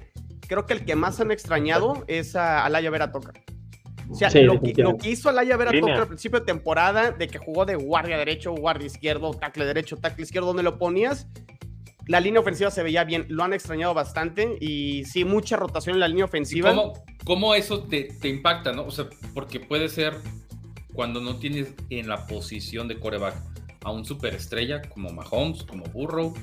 [0.48, 3.32] Creo que el que más han extrañado es a Alaya Vera Toca.
[4.10, 7.64] O sea, lo, que, hizo Alaya Vera Toca al principio de temporada, de que jugó
[7.64, 11.28] de guardia derecho, guardia izquierdo, tackle derecho, tackle izquierdo, donde lo ponías,
[12.06, 16.00] la línea ofensiva se veía bien, lo han extrañado bastante y sí, mucha rotación en
[16.00, 16.74] la línea ofensiva.
[17.24, 18.84] Cómo, eso te, impacta, no?
[18.84, 20.14] O sea, porque puede ser
[20.92, 23.36] cuando no tienes en la posición de coreback
[23.84, 26.34] a un superestrella como Mahomes, como Burrow,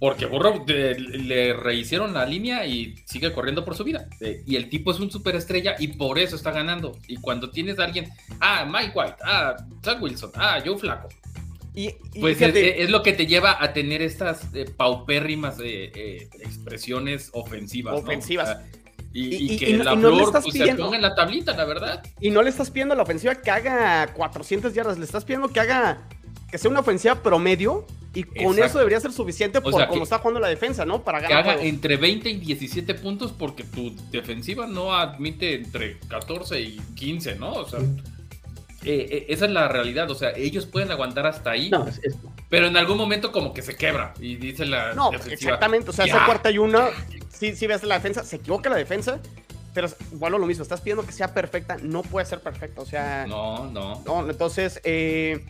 [0.00, 4.08] porque Burrow le rehicieron la línea y sigue corriendo por su vida.
[4.20, 6.98] y el tipo es un superestrella y por eso está ganando.
[7.06, 11.08] Y cuando tienes a alguien, ah, Mike White, ah, Zach Wilson, ah, Joe Flaco,
[12.20, 17.94] pues es, lo que te lleva a tener estas eh, paupérrimas eh, eh, expresiones ofensivas.
[17.94, 18.58] Ofensivas.
[19.14, 22.02] Y, que la flor pues, se ponga en la tablita, la verdad.
[22.20, 25.48] Y no le estás pidiendo a la ofensiva que haga 400 yardas, le estás pidiendo
[25.48, 26.08] que haga,
[26.50, 30.40] que sea una ofensiva promedio y con eso debería ser suficiente por cómo está jugando
[30.40, 31.02] la defensa, ¿no?
[31.02, 31.44] Para ganar.
[31.44, 36.80] Que haga entre 20 y 17 puntos porque tu defensiva no admite entre 14 y
[36.94, 37.52] 15, ¿no?
[37.52, 37.80] O sea,
[38.84, 40.10] eh, eh, esa es la realidad.
[40.10, 41.70] O sea, ellos pueden aguantar hasta ahí.
[41.70, 42.00] No, es,
[42.48, 46.04] pero en algún momento como que se quebra y dice la No, exactamente, o sea,
[46.04, 46.88] esa cuarta y una,
[47.30, 49.20] sí, sí ves la defensa, se equivoca la defensa,
[49.72, 53.26] pero bueno, lo mismo, estás pidiendo que sea perfecta, no puede ser perfecta, o sea...
[53.26, 54.02] No, no.
[54.04, 55.44] No, entonces, eh,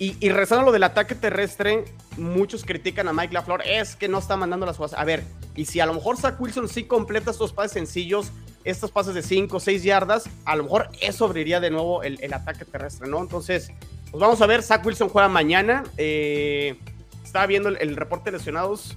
[0.00, 1.84] y, y rezando lo del ataque terrestre,
[2.16, 4.98] muchos critican a Mike LaFleur, es que no está mandando las jugadas.
[4.98, 5.22] A ver,
[5.54, 8.32] y si a lo mejor Zach Wilson sí completa estos pases sencillos,
[8.64, 12.18] estos pases de 5 o 6 yardas, a lo mejor eso abriría de nuevo el,
[12.22, 13.20] el ataque terrestre, ¿no?
[13.20, 13.70] Entonces,
[14.10, 15.84] pues vamos a ver, Zach Wilson juega mañana.
[15.96, 16.76] Eh,
[17.24, 18.96] estaba viendo el, reporte de lesionados.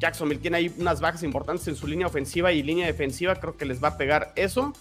[0.00, 3.34] Jacksonville tiene ahí unas bajas importantes en su línea ofensiva y línea defensiva.
[3.36, 4.72] Creo que les va a pegar eso.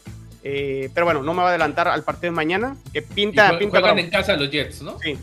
[0.43, 2.77] Eh, pero bueno, no me va a adelantar al partido de mañana.
[2.93, 3.57] Que pinta.
[3.59, 4.97] pinta juegan en casa los Jets, ¿no?
[4.99, 5.17] Sí.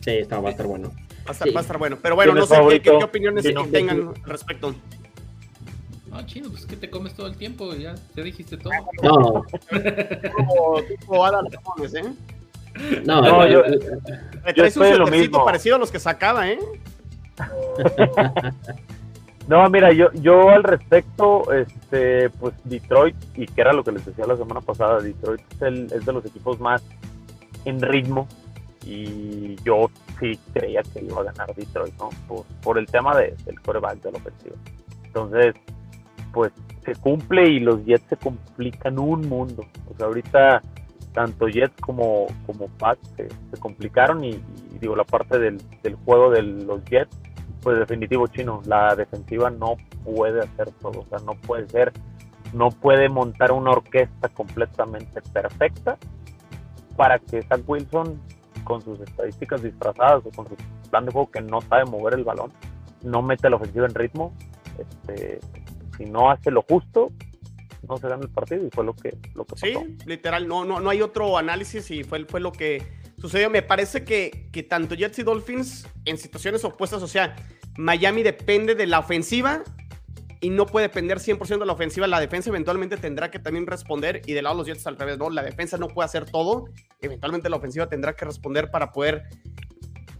[0.00, 0.92] Sí, está, va a estar bueno.
[1.28, 1.98] Va a estar, bueno.
[2.00, 4.74] Pero bueno, no sé qué, opiniones tengan al respecto.
[6.10, 8.72] No, chino, pues que te comes todo el tiempo, ya te dijiste todo.
[9.02, 9.44] No.
[9.70, 12.14] tipo, tipo Adam ¿eh?
[13.04, 13.62] No, no yo,
[14.54, 15.44] yo estoy un lo mismo.
[15.44, 16.58] parecido a los que sacaba, ¿eh?
[19.48, 24.06] no, mira, yo, yo al respecto, este, pues Detroit, y que era lo que les
[24.06, 26.82] decía la semana pasada, Detroit es, el, es de los equipos más
[27.64, 28.26] en ritmo,
[28.84, 32.10] y yo sí creía que iba a ganar Detroit, ¿no?
[32.62, 34.56] Por, el tema de, del coreback de la ofensiva.
[35.04, 35.54] Entonces,
[36.32, 36.52] pues
[36.84, 39.64] se cumple y los Jets se complican un mundo.
[39.90, 40.62] O sea, ahorita
[41.12, 44.40] tanto Jets como, como Pats se, complicaron y,
[44.80, 45.58] digo, la parte del,
[46.04, 47.16] juego de los Jets,
[47.62, 51.92] pues definitivo chino, la defensiva no puede hacer todo, o sea, no puede ser,
[52.52, 55.98] no puede montar una orquesta completamente perfecta
[56.96, 58.20] para que Zach Wilson
[58.68, 60.54] con sus estadísticas disfrazadas o con su
[60.90, 62.52] plan de juego que no sabe mover el balón,
[63.02, 64.34] no mete la ofensiva en ritmo,
[64.78, 65.40] este,
[65.96, 67.10] si no hace lo justo,
[67.88, 69.66] no se gana el partido y fue lo que, lo que pasó.
[69.66, 72.82] Sí, literal, no, no, no hay otro análisis y fue, fue lo que
[73.16, 73.48] sucedió.
[73.48, 77.36] Me parece que, que tanto Jets y Dolphins en situaciones opuestas, o sea,
[77.78, 79.64] Miami depende de la ofensiva
[80.40, 82.06] y no puede depender 100% de la ofensiva.
[82.06, 85.18] La defensa eventualmente tendrá que también responder y del lado de los Jets al revés,
[85.18, 85.30] ¿no?
[85.30, 86.66] La defensa no puede hacer todo.
[87.00, 89.24] Eventualmente la ofensiva tendrá que responder para poder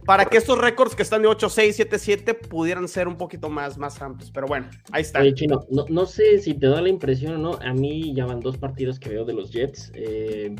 [0.05, 3.47] para que estos récords que están de 8, 6, 7, 7 pudieran ser un poquito
[3.47, 4.31] más, más amplios.
[4.31, 5.19] Pero bueno, ahí está.
[5.19, 7.59] Oye, Chino, no, no sé si te da la impresión o no.
[7.61, 9.91] A mí ya van dos partidos que veo de los Jets.
[9.93, 10.55] Eh,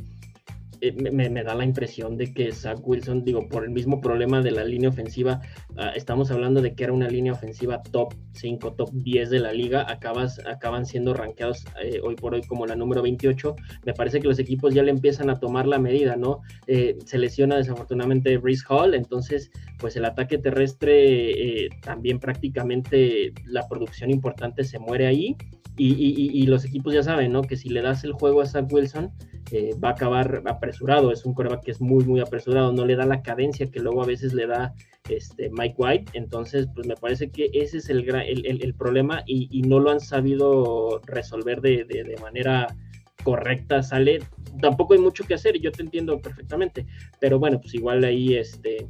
[0.81, 4.51] eh, me, da la impresión de que Zach Wilson, digo, por el mismo problema de
[4.51, 5.41] la línea ofensiva,
[5.77, 9.51] ah, estamos hablando de que era una línea ofensiva top 5, top 10 de la
[9.51, 13.55] liga, acabas, acaban siendo rankeados eh, hoy por hoy como la número 28.
[13.85, 16.41] Me parece que los equipos ya le empiezan a tomar la medida, ¿no?
[16.67, 24.11] Eh, se lesiona desafortunadamente Brice Hall, entonces, pues el ataque terrestre también prácticamente la producción
[24.11, 25.35] importante se muere ahí.
[25.81, 27.41] Y, los equipos ya saben, ¿no?
[27.41, 29.11] Que si le das el juego a Zach Wilson,
[29.51, 31.11] eh, va a acabar apresurado.
[31.11, 32.71] Es un coreback que es muy, muy apresurado.
[32.71, 34.73] No le da la cadencia que luego a veces le da
[35.09, 36.11] este, Mike White.
[36.13, 39.99] Entonces, pues me parece que ese es el, el, el, problema y, no lo han
[39.99, 42.75] sabido resolver de, de, manera
[43.23, 43.81] correcta.
[43.81, 44.19] Sale,
[44.61, 45.59] tampoco hay mucho que hacer.
[45.59, 46.85] Yo te entiendo perfectamente.
[47.19, 48.87] Pero bueno, pues igual ahí, este,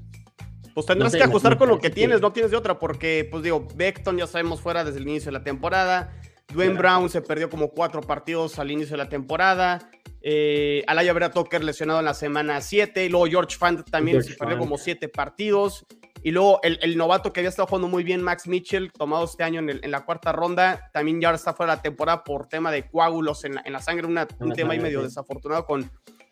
[0.73, 3.67] pues tendrás que ajustar con lo que tienes, no tienes de otra, porque, pues digo,
[3.75, 6.13] Beckton ya sabemos fuera desde el inicio de la temporada.
[6.53, 9.89] Dwayne Brown se perdió como cuatro partidos al inicio de la temporada.
[10.21, 13.05] Eh, Alaya Vera Tucker lesionado en la semana 7.
[13.05, 15.85] Y luego George Fant también se perdió como siete partidos.
[16.21, 19.61] Y luego el, novato que había estado jugando muy bien, Max Mitchell, tomado este año
[19.61, 23.45] en, la cuarta ronda, también ya está fuera de la temporada por tema de coágulos
[23.45, 25.89] en la, sangre, un tema ahí medio desafortunado con,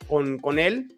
[0.08, 0.98] con, con él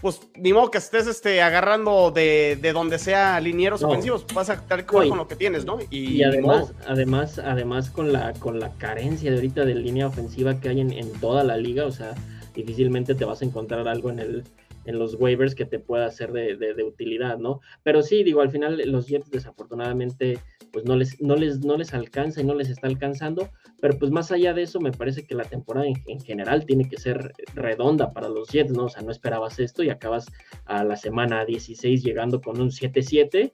[0.00, 4.54] pues ni modo que estés este, agarrando de, de donde sea linieros ofensivos, vas a
[4.54, 5.78] estar con lo que tienes, ¿no?
[5.90, 10.70] Y, además, además, además con la, con la carencia de ahorita de línea ofensiva que
[10.70, 12.14] hay en, en, toda la liga, o sea,
[12.54, 14.44] difícilmente te vas a encontrar algo en el
[14.90, 17.60] en los waivers que te pueda ser de, de, de utilidad, ¿no?
[17.82, 20.38] Pero sí, digo, al final los Jets desafortunadamente
[20.72, 23.50] pues no les, no les, no les alcanza y no les está alcanzando,
[23.80, 26.98] pero pues más allá de eso, me parece que la temporada en, general tiene que
[26.98, 28.84] ser redonda para los Jets, ¿no?
[28.84, 30.26] O sea, no esperabas esto y acabas
[30.66, 33.52] a la semana 16 llegando con un 7-7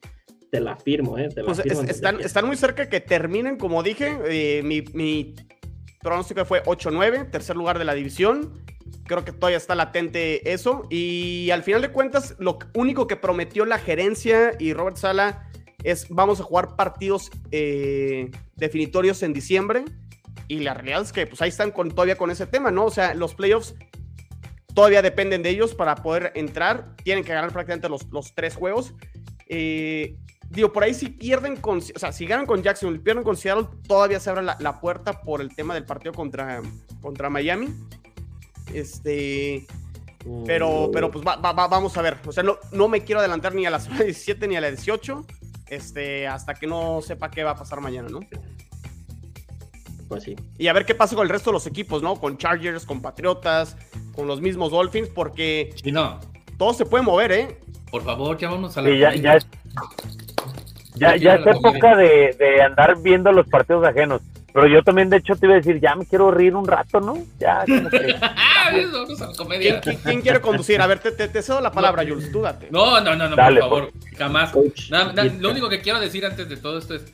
[0.50, 1.28] te la firmo, ¿eh?
[1.44, 5.34] pues están, están, muy cerca que terminen, como dije, eh, mi, mi,
[6.00, 8.52] pronóstico fue 8-9, tercer lugar de la división.
[9.04, 10.86] Creo que todavía está latente eso.
[10.90, 15.48] Y al final de cuentas, lo único que prometió la gerencia y Robert Sala
[15.84, 19.84] es vamos a jugar partidos eh, definitorios en diciembre
[20.48, 22.86] Y la realidad es que pues ahí están con, todavía con ese tema, ¿no?
[22.86, 23.74] O sea, los playoffs
[24.74, 26.96] todavía dependen de ellos para poder entrar.
[27.02, 28.94] Tienen que ganar prácticamente los, los tres juegos.
[29.48, 30.16] Eh,
[30.50, 33.36] digo, por ahí si pierden con, o sea, si ganan con Jackson y pierden con
[33.36, 36.62] Seattle, todavía se abre la, puerta por el tema del partido contra,
[37.00, 37.68] contra Miami.
[38.72, 39.66] Este,
[40.44, 42.18] pero, pero pues vamos a ver.
[42.26, 45.24] O sea, no, no me quiero adelantar ni a la 17 ni a la 18,
[45.68, 48.20] este, hasta que no sepa qué va a pasar mañana, ¿no?
[50.08, 50.36] Pues sí.
[50.58, 52.16] Y a ver qué pasa con el resto de los equipos, ¿no?
[52.16, 53.76] Con Chargers, con Patriotas,
[54.14, 56.20] con los mismos Dolphins, porque sí, no.
[56.58, 57.58] todo se puede mover, ¿eh?
[57.90, 58.90] Por favor, ya vamos a la.
[58.90, 59.46] Sí, ya, ya, es,
[60.94, 64.22] ya, ya es época de, de, andar viendo los partidos ajenos.
[64.56, 66.98] Pero yo también, de hecho, te iba a decir, ya me quiero reír un rato,
[66.98, 67.18] ¿no?
[67.38, 67.62] Ya,
[69.36, 69.78] como que.
[69.82, 70.80] ¿Quién, ¿Quién, quiere conducir?
[70.80, 72.68] A ver, te, te, cedo la palabra, Jules, tú date.
[72.70, 74.54] No, no, no, no por favor, jamás.
[74.54, 77.04] lo único que quiero decir antes de todo esto es,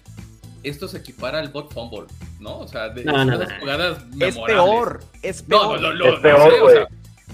[0.62, 2.04] esto se equipara al bot fumble,
[2.38, 2.60] ¿no?
[2.60, 5.80] O sea, de no, no, jugadas Es peor, es peor.
[5.80, 6.78] No, no, es peor, güey.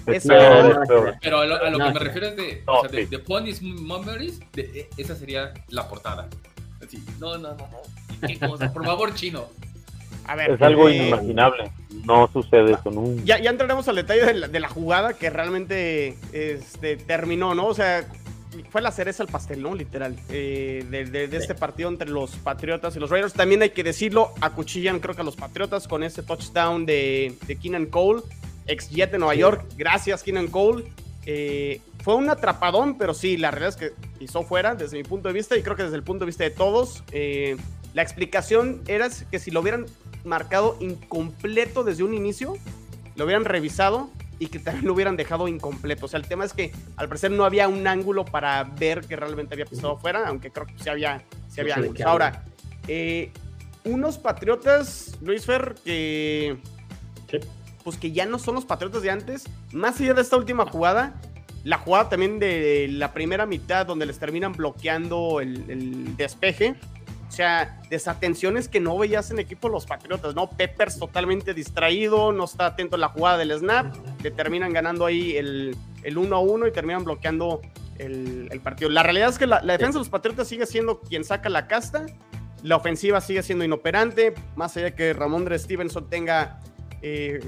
[0.06, 1.16] Es peor.
[1.20, 3.60] Pero a lo, a lo que me refiero es de, o sea, de, de Ponies
[3.60, 6.30] Memories, de, esa sería la portada.
[6.82, 8.26] Así, no, no, no, no.
[8.26, 8.72] ¿Qué cosa?
[8.72, 9.48] Por favor, chino.
[10.28, 11.70] A ver, es algo eh, inimaginable.
[12.04, 13.22] No sucede eso nunca.
[13.24, 17.66] Ya, ya entraremos al detalle de la, de la, jugada que realmente este, terminó, ¿no?
[17.66, 18.06] O sea,
[18.70, 19.74] fue la cereza al pastel, ¿no?
[19.74, 20.16] Literal.
[20.28, 23.32] Eh, de, de, este partido entre los Patriotas y los Raiders.
[23.32, 27.56] También hay que decirlo, acuchillan creo que a los Patriotas con ese touchdown de, de
[27.56, 28.22] Keenan Cole,
[28.66, 29.64] ex Jet de Nueva York.
[29.76, 30.84] Gracias, Keenan Cole.
[31.26, 35.28] Eh, fue un atrapadón, pero sí, la realidad es que hizo fuera desde mi punto
[35.28, 37.02] de vista y creo que desde el punto de vista de todos.
[37.12, 37.56] Eh,
[37.94, 39.86] la explicación era que si lo hubieran
[40.24, 42.54] marcado incompleto desde un inicio,
[43.16, 46.06] lo hubieran revisado y que también lo hubieran dejado incompleto.
[46.06, 49.16] O sea, el tema es que al parecer no había un ángulo para ver que
[49.16, 52.00] realmente había pisado fuera, aunque creo que sí había, sí había ángulos.
[52.02, 52.44] Ahora,
[52.86, 53.32] eh,
[53.84, 56.58] unos patriotas, Luis Fer, que.
[57.84, 59.44] Pues que ya no son los patriotas de antes.
[59.72, 61.14] Más allá de esta última jugada,
[61.64, 66.76] la jugada también de la primera mitad, donde les terminan bloqueando el, el despeje
[67.28, 70.48] o sea, desatenciones que no veías en equipo los Patriotas, ¿no?
[70.48, 75.36] Peppers totalmente distraído, no está atento a la jugada del snap, le terminan ganando ahí
[75.36, 77.60] el, el 1 a 1 y terminan bloqueando
[77.98, 78.90] el, partido.
[78.90, 82.06] La realidad es que la, defensa de los Patriotas sigue siendo quien saca la casta,
[82.62, 86.60] la ofensiva sigue siendo inoperante, más allá de que Ramón Dre Stevenson tenga,
[87.02, 87.40] eh,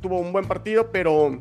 [0.00, 1.40] tuvo un buen partido, pero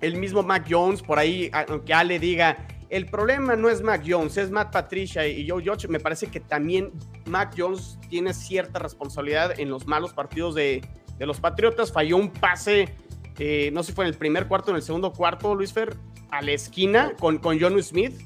[0.00, 2.56] el mismo Mac Jones, por ahí, aunque Ale diga,
[2.88, 5.88] el problema no es Mac Jones, es Matt Patricia y Joe Judge.
[5.88, 6.92] Me parece que también
[7.24, 10.82] Mac Jones tiene cierta responsabilidad en los malos partidos de,
[11.18, 11.92] los Patriotas.
[11.92, 12.94] Falló un pase,
[13.38, 15.72] eh, no sé si fue en el primer cuarto o en el segundo cuarto, Luis
[15.72, 15.96] Fer,
[16.30, 18.20] a la esquina con, con John Smith,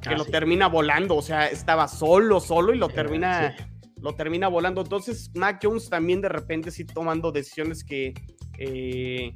[0.00, 1.16] que ah, lo termina volando.
[1.16, 3.54] O sea, estaba solo, solo y lo termina,
[4.00, 4.80] lo termina volando.
[4.80, 8.14] Entonces, Mac Jones también de repente sí tomando decisiones que,
[8.56, 9.34] eh,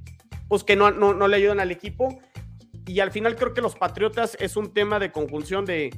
[0.49, 2.21] pues que no, no le ayudan al equipo
[2.87, 5.90] y al final creo que los Patriotas es un tema de conjunción de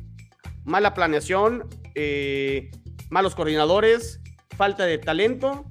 [0.64, 2.70] mala planeación, eh,
[3.11, 4.20] malos coordinadores,
[4.57, 5.66] falta de talento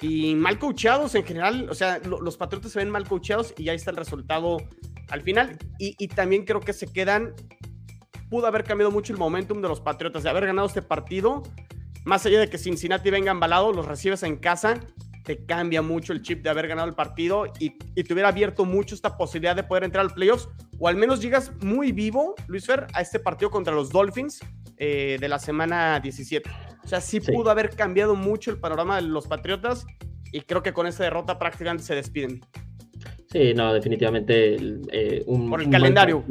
[0.00, 1.68] y mal coachados en general.
[1.70, 4.58] O sea, los Patriotas se ven mal coachados y ahí está el resultado
[5.08, 5.56] al final.
[5.78, 7.34] Y, y, también creo que se quedan.
[8.28, 11.42] Pudo haber cambiado mucho el momentum de los Patriotas de haber ganado este partido.
[12.04, 14.80] Más allá de que Cincinnati venga embalado, los recibes en casa
[15.24, 18.94] te cambia mucho el chip de haber ganado el partido y, te hubiera abierto mucho
[18.94, 22.86] esta posibilidad de poder entrar al playoffs o al menos llegas muy vivo, Luis Fer,
[22.92, 24.40] a este partido contra los Dolphins
[24.76, 26.48] eh, de la semana 17.
[26.84, 29.86] O sea, sí, pudo haber cambiado mucho el panorama de los Patriotas
[30.30, 32.40] y creo que con esta derrota prácticamente se despiden.
[33.30, 34.56] Sí, no, definitivamente.
[34.92, 36.24] Eh, Por el calendario.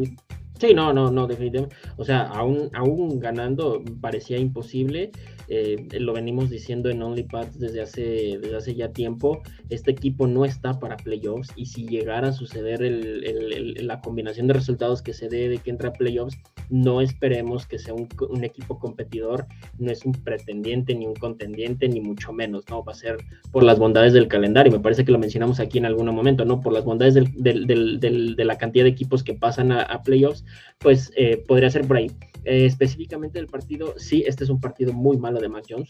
[0.59, 1.75] Sí, no, no, no, definitivamente.
[1.97, 5.11] O sea, aún, aún ganando parecía imposible.
[5.55, 10.45] Eh, lo venimos diciendo en OnlyPads desde hace, desde hace ya tiempo, este equipo no
[10.45, 15.49] está para playoffs y si llegara a suceder la combinación de resultados que se dé
[15.49, 16.35] de que entra a playoffs,
[16.71, 19.45] no esperemos que sea un, equipo competidor,
[19.77, 22.83] no es un pretendiente ni un contendiente, ni mucho menos, ¿no?
[22.83, 23.17] Va a ser
[23.51, 26.61] por las bondades del calendario, me parece que lo mencionamos aquí en algún momento, ¿no?
[26.61, 30.43] Por las bondades de la cantidad de equipos que pasan a, playoffs,
[30.79, 32.09] pues eh, podría ser por ahí.
[32.45, 35.89] Eh, específicamente el partido, sí, este es un partido muy malo de Mac Jones.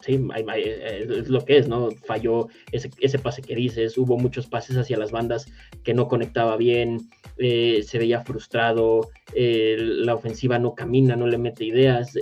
[0.00, 0.20] Sí,
[0.58, 1.90] es lo que es, ¿no?
[2.06, 5.46] Falló ese, ese, pase que dices, hubo muchos pases hacia las bandas
[5.82, 7.08] que no conectaba bien,
[7.38, 12.18] eh, se veía frustrado, eh, la ofensiva no camina, no le mete ideas,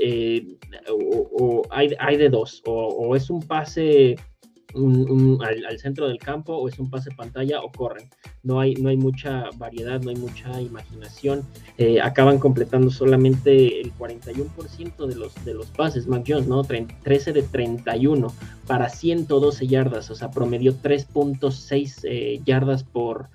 [0.89, 4.15] o, hay, hay, de dos, o, es un pase
[4.75, 8.09] al, centro del campo o es un pase pantalla o corren.
[8.43, 11.45] No hay, no hay mucha variedad, no hay mucha imaginación.
[11.79, 16.63] eh, acaban completando solamente el 41% de los, de los pases, Mac Jones, ¿no?
[16.65, 18.33] 13 de 31
[18.67, 23.29] para 112 yardas, o sea, promedió 3.6 eh, yardas por,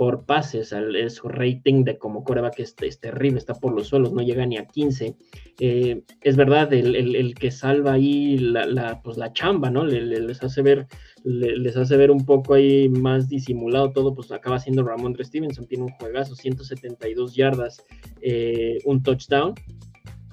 [0.00, 0.74] por pases,
[1.08, 4.56] su rating de como coreback es, es, terrible, está por los suelos, no llega ni
[4.56, 5.14] a 15.
[5.58, 9.84] Eh, es verdad, el, que salva ahí la, pues la chamba, ¿no?
[9.84, 10.86] les hace ver
[11.22, 15.84] les hace ver un poco ahí más disimulado todo, pues acaba siendo Ramón Stevenson, tiene
[15.84, 17.84] un juegazo, 172 yardas,
[18.22, 19.52] eh, un touchdown,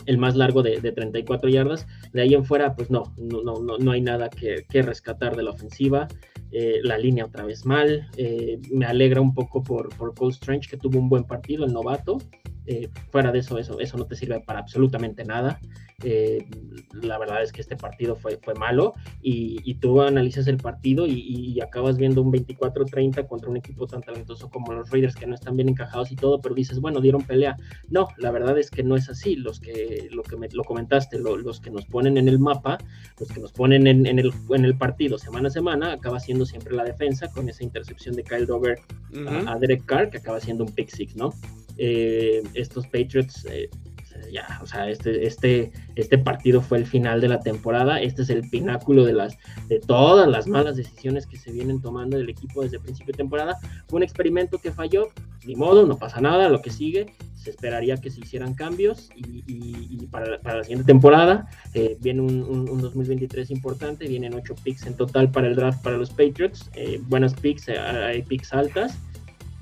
[0.08, 1.86] el más largo de, 34 yardas.
[2.14, 5.52] De ahí en fuera, pues no, no, no, no hay nada que, rescatar de la
[5.52, 6.08] ofensiva.
[6.52, 8.10] Eh, la línea otra vez mal.
[8.18, 11.74] Eh, me alegra un poco por, por Cole Strange, que tuvo un buen partido, el
[11.74, 12.18] novato.
[12.66, 15.60] Eh, fuera de eso, eso, eso no te sirve para absolutamente nada.
[17.02, 21.60] La verdad es que este partido fue, fue malo y, tú analizas el partido y,
[21.62, 25.56] acabas viendo un 24-30 contra un equipo tan talentoso como los Raiders que no están
[25.56, 27.58] bien encajados y todo, pero dices, bueno, dieron pelea.
[27.90, 29.36] No, la verdad es que no es así.
[29.36, 32.78] Los que, lo que me, lo comentaste, los que nos ponen en el mapa,
[33.20, 36.76] los que nos ponen en, el, en el partido semana a semana, acaba siendo siempre
[36.76, 38.80] la defensa con esa intercepción de Kyle Dover
[39.48, 41.34] a, Derek Carr, que acaba siendo un pick six, ¿no?
[41.78, 43.70] Eh, estos Patriots, eh,
[44.32, 48.30] ya, o sea, este, este, este partido fue el final de la temporada, este es
[48.30, 52.64] el pináculo de, las, de todas las malas decisiones que se vienen tomando del equipo
[52.64, 53.58] desde el principio de temporada.
[53.88, 55.10] Fue un experimento que falló,
[55.46, 60.06] ni modo, no pasa nada, lo que sigue, se esperaría que se hicieran cambios y,
[60.08, 65.48] para, la siguiente temporada eh, viene un, 2023 importante, vienen ocho picks en total para
[65.48, 66.70] el draft para los Patriots,
[67.08, 68.98] buenas picks, hay picks altas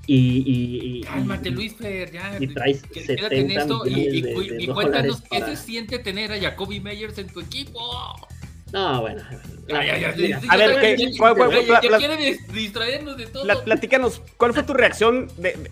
[0.08, 2.38] y, y, Cálmate, Luis Fer, ya.
[2.39, 4.24] Y traes quédate en esto y,
[4.60, 7.80] y cuéntanos qué se siente tener a Jacoby Meyers en tu equipo.
[8.72, 9.22] No, bueno.
[9.70, 13.64] a ver, ¿qué, ya quiere distraernos de todo.
[13.64, 15.70] platícanos, ¿cuál fue tu reacción de,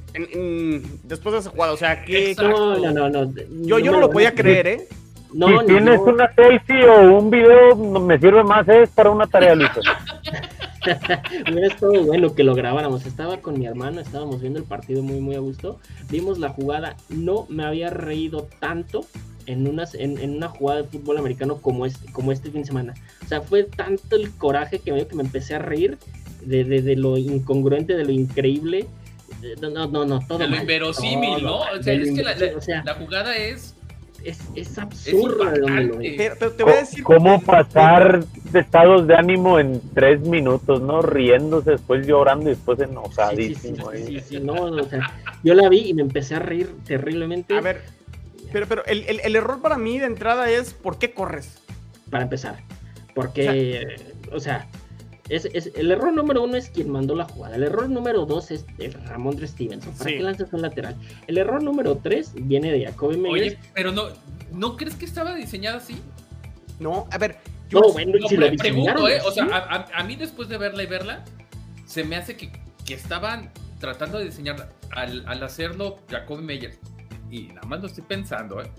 [1.04, 1.74] después de esa jugada?
[1.74, 2.36] O sea, ¿qué.
[2.38, 3.10] No, no, no.
[3.10, 4.88] no yo, yo no lo podía creer, ¿eh?
[5.34, 9.56] No, si tienes una selfie o un video, me sirve más es para una tarea,
[9.56, 9.70] Luis.
[11.52, 13.06] Hubiera estado bueno que lo grabáramos.
[13.06, 15.80] Estaba con mi hermano, estábamos viendo el partido muy, muy a gusto.
[16.10, 16.98] Vimos la jugada.
[17.10, 19.06] No me había reído tanto
[19.46, 22.94] en, unas, en, una jugada de fútbol americano como este, como este fin de semana.
[23.24, 25.98] O sea, fue tanto el coraje que me, que me empecé a reír
[26.46, 28.88] de, lo incongruente, de lo increíble.
[29.62, 30.38] No, no, no, todo.
[30.38, 31.62] De lo inverosímil, ¿no?
[31.62, 32.24] O sea, es que
[32.86, 33.76] la jugada es
[34.24, 40.22] es, es absurdo te, voy a decir ¿Cómo pasar de estados de ánimo en tres
[40.22, 41.02] minutos, ¿no?
[41.02, 43.92] Riéndose, después llorando y después enojadísimo.
[43.92, 45.12] Sí, sí, no, o sea,
[45.44, 47.58] yo la vi y me empecé a reír terriblemente.
[47.58, 47.82] A ver,
[48.52, 51.62] pero, pero el, el, error para mí de entrada es ¿por qué corres?
[52.10, 52.58] Para empezar,
[53.16, 53.98] porque,
[54.32, 54.68] o sea,
[55.30, 57.56] es, es, el error número uno es quien mandó la jugada.
[57.56, 59.94] El error número dos es de Ramón Stevenson.
[59.94, 60.96] ¿Para qué lanzas un lateral?
[61.28, 63.56] El error número tres viene de Jacoby Meyers.
[63.56, 64.08] Oye, pero no,
[64.52, 65.96] ¿no crees que estaba diseñado así?
[66.80, 67.38] No, a ver.
[67.70, 69.20] Yo no, bueno, si lo pregunto, ¿eh?
[69.26, 69.46] O sea,
[69.94, 71.24] a, mí después de verla y verla,
[71.86, 72.52] se me hace que,
[72.86, 73.50] que estaban
[73.80, 76.78] tratando de diseñar al, al, hacerlo Jacoby Meyers.
[77.32, 78.70] Y nada más lo estoy pensando, ¿eh?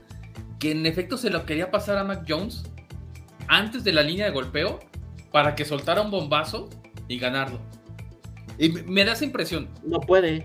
[0.59, 2.65] Que en efecto se lo quería pasar a Mac Jones
[3.49, 4.79] antes de la línea de golpeo
[5.35, 6.71] para que soltara un bombazo
[7.09, 7.59] y ganarlo.
[8.57, 9.69] Y me da esa impresión.
[9.83, 10.45] No puede.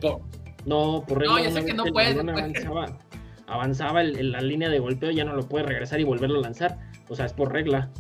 [0.66, 1.36] No, por regla.
[1.36, 2.20] No, ya sé que no puede.
[2.20, 2.98] Avanzaba,
[3.46, 6.80] avanzaba en la línea de golpeo, ya no lo puede regresar y volverlo a lanzar.
[7.08, 7.92] O sea, es por regla.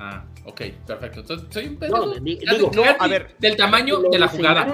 [0.00, 1.20] Ah, ok, perfecto.
[1.20, 1.96] Entonces, soy un pedo.
[1.96, 4.66] No, digo, a ver, del tamaño de la jugada.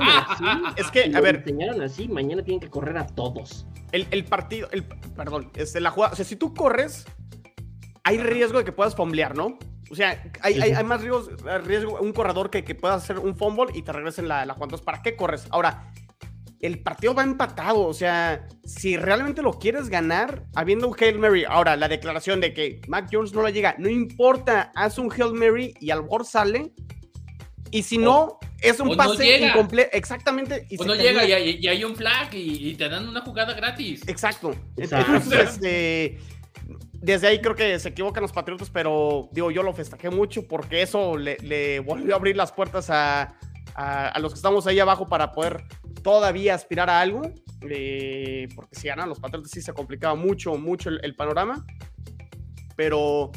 [0.77, 1.37] es que, a ver.
[1.37, 3.65] Enseñaron así, mañana tienen que correr a todos.
[3.93, 7.07] El, el partido, el, perdón, este, la jugada, o sea, si tú corres,
[8.03, 9.57] hay riesgo de que puedas fomblear, ¿no?
[9.95, 13.83] O sea, hay, hay, más riesgo, un corredor que, que pueda hacer un fumble y
[13.83, 15.47] te regresen la, la Entonces, ¿para qué corres?
[15.51, 15.93] Ahora,
[16.61, 17.87] el partido va empatado.
[17.87, 21.45] O sea, si realmente lo quieres ganar, habiendo un Hail Mary.
[21.49, 25.33] Ahora, la declaración de que Mac Jones no le llega, no importa, haz un Hail
[25.33, 26.73] Mary y al bord sale.
[27.71, 29.91] Y si no, es un pase incompleto.
[29.93, 30.67] Exactamente.
[30.71, 34.03] Y no llega y hay, un flag y, te dan una jugada gratis.
[34.09, 34.57] Exacto.
[34.77, 36.19] Entonces, este
[37.05, 40.81] desde ahí creo que se equivocan los Patriotas, pero digo, yo lo festejé mucho porque
[40.81, 43.37] eso le, volvió a abrir las puertas a,
[44.19, 45.65] los que estamos ahí abajo para poder
[46.03, 47.31] todavía aspirar a algo.
[47.69, 51.67] Eh, porque si ganan los Patriotas sí se complicaba mucho, mucho el, panorama.
[52.75, 53.31] Pero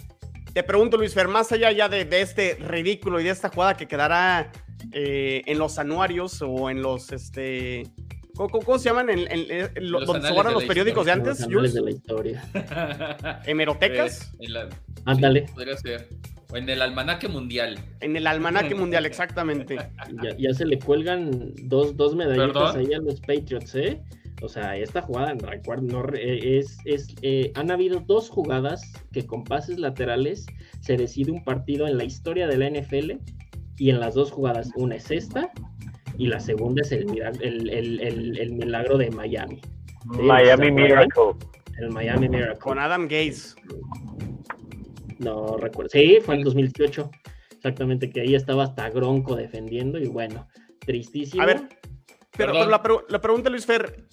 [0.53, 3.85] te pregunto, Luis Fer, más allá ya de, este ridículo y de esta jugada que
[3.85, 4.49] quedará
[4.93, 7.83] eh, en los anuarios o en los este
[8.37, 9.09] ¿Cómo, se llaman?
[9.09, 9.25] En,
[9.91, 11.47] donde se guardan los periódicos de antes.
[11.47, 12.43] Los de la historia.
[13.45, 14.31] ¿Hemerotecas?
[14.39, 14.47] Eh,
[15.05, 15.47] Ándale.
[15.53, 16.07] Podría ser.
[16.51, 17.77] O en el almanaque mundial.
[17.99, 19.77] En el almanaque mundial, exactamente.
[20.37, 24.01] Ya, se le cuelgan dos, dos medallitas ahí a los Patriots, ¿eh?
[24.41, 28.81] O sea, esta jugada, recuerdo, no, es, es eh, han habido dos jugadas
[29.11, 30.45] que con pases laterales
[30.79, 33.13] se decide un partido en la historia de la NFL
[33.77, 35.51] y en las dos jugadas, una es esta
[36.17, 37.07] y la segunda es el,
[37.41, 39.61] el, el, milagro de Miami.
[40.05, 41.33] Miami Miracle.
[41.77, 42.59] El Miami Miracle.
[42.59, 43.55] Con Adam Gates.
[45.19, 45.89] No recuerdo.
[45.91, 47.11] Sí, fue en 2018.
[47.51, 50.47] Exactamente, que ahí estaba hasta Gronco defendiendo y bueno,
[50.79, 51.43] tristísimo.
[51.43, 51.67] A ver,
[52.37, 52.81] pero, la,
[53.21, 54.07] pregunta, Luis Fer,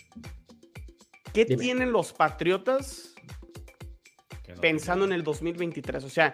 [1.33, 3.15] ¿qué tienen los Patriotas
[4.61, 6.05] pensando en el 2023?
[6.05, 6.33] O sea,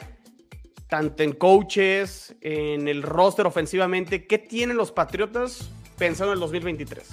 [0.91, 7.09] tanto en coaches, en el roster ofensivamente, ¿qué tienen los Patriotas pensando en el 2023?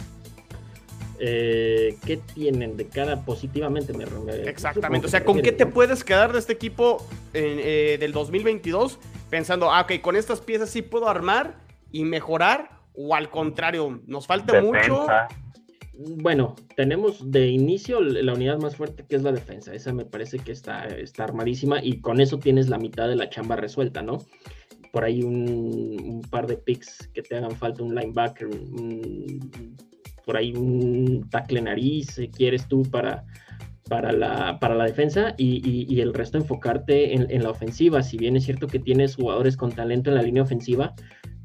[1.20, 3.94] Eh, ¿Qué tienen de cara positivamente?
[3.94, 4.06] Me,
[4.48, 9.00] Exactamente, o sea, ¿con qué te puedes quedar de este equipo eh, del 2022
[9.30, 11.56] pensando, ah, ok, con estas piezas sí puedo armar
[11.92, 12.78] y mejorar?
[12.98, 15.06] o al contrario, nos falta mucho.
[16.00, 19.74] Bueno, tenemos de inicio la unidad más fuerte que es la defensa.
[19.74, 23.30] Esa me parece que está, está armadísima y con eso tienes la mitad de la
[23.30, 24.20] chamba resuelta, ¿no?
[24.92, 28.48] Por ahí un, par de picks que te hagan falta, un linebacker,
[30.24, 33.26] por ahí un tackle nariz, si quieres tú, para,
[33.90, 38.04] para, la, para la defensa y, el resto enfocarte en, la ofensiva.
[38.04, 40.94] Si bien es cierto que tienes jugadores con talento en la línea ofensiva,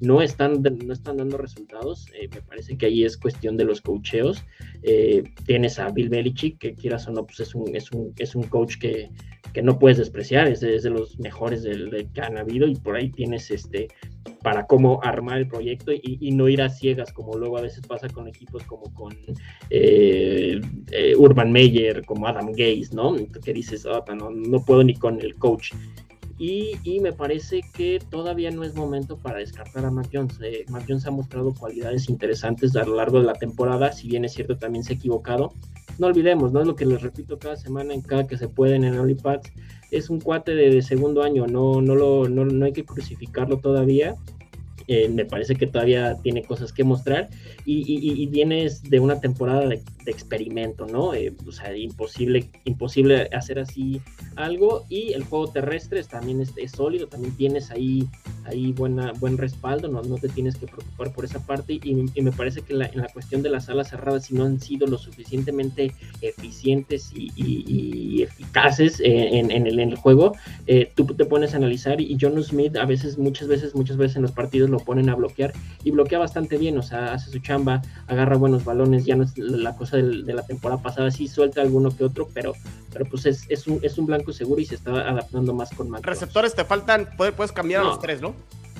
[0.01, 2.07] no están, no están dando resultados.
[2.15, 4.45] Eh, me parece que ahí es cuestión de los coacheos.
[4.83, 8.35] Eh, tienes a Bill Belichick, que quieras o no, pues es un, es un, es
[8.35, 9.11] un coach que,
[9.53, 13.11] que no puedes despreciar, es de, los mejores del, que han habido y por ahí
[13.11, 13.89] tienes este
[14.43, 18.09] para cómo armar el proyecto y, no ir a ciegas como luego a veces pasa
[18.09, 19.15] con equipos como con
[19.71, 20.61] eh,
[21.17, 23.15] Urban Meyer, como Adam Gaze, ¿no?
[23.45, 25.73] Que dices, oh, no, no puedo ni con el coach.
[26.39, 30.41] Y, me parece que todavía no es momento para descartar a Mac Jones.
[30.43, 34.33] Eh, Jones ha mostrado cualidades interesantes a lo largo de la temporada, si bien es
[34.33, 35.53] cierto también se ha equivocado.
[35.99, 38.85] No olvidemos, no es lo que les repito cada semana en cada que se pueden
[38.85, 39.53] en OnlyPads.
[39.91, 44.17] Es un cuate de, segundo año, no, no, lo, no, no hay que crucificarlo todavía
[44.89, 47.29] eh, me parece que todavía tiene cosas que mostrar
[47.65, 51.15] y, y, vienes de una temporada de, experimento, ¿no?
[51.15, 54.01] Eh, o sea, imposible, imposible hacer así
[54.35, 58.09] algo y el juego terrestre también es, sólido, también tienes ahí,
[58.45, 62.33] ahí buena, buen respaldo, no, no te tienes que preocupar por esa parte y, me
[62.33, 65.93] parece que en la cuestión de las alas cerradas, si no han sido lo suficientemente
[66.21, 70.33] eficientes y, eficaces en, en, el, en, el, juego,
[70.67, 74.17] eh, tú te pones a analizar y John Smith a veces, muchas veces, muchas veces
[74.17, 75.53] en los partidos lo ponen a bloquear
[75.85, 79.39] y bloquea bastante bien, o sea, hace su chamba, agarra buenos balones, ya no es
[79.39, 82.55] la cosa de la temporada pasada, sí suelta alguno que otro, pero,
[82.93, 85.89] pero pues es, es, un, es un blanco seguro y se está adaptando más con
[85.89, 86.03] más.
[86.03, 88.35] Receptores te faltan, puedes, cambiar a los tres, ¿no?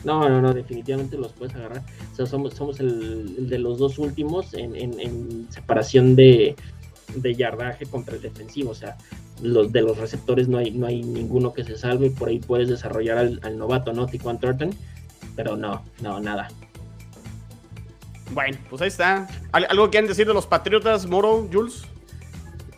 [0.05, 1.83] No, no, no, definitivamente los puedes agarrar.
[2.13, 6.57] O sea, somos, somos el, de los dos últimos en, en, separación de,
[7.15, 8.71] de yardaje contra el defensivo.
[8.71, 8.97] O sea,
[9.43, 12.11] los de los receptores no hay, no hay ninguno que se salve.
[12.11, 14.07] Por ahí puedes desarrollar al, al novato, ¿no?
[14.07, 14.75] Tiquan Thornton
[15.37, 16.49] pero no, no, nada.
[18.33, 19.29] Bueno, pues ahí está.
[19.53, 21.85] ¿Algo quieren decir de los Patriotas, Moro, Jules?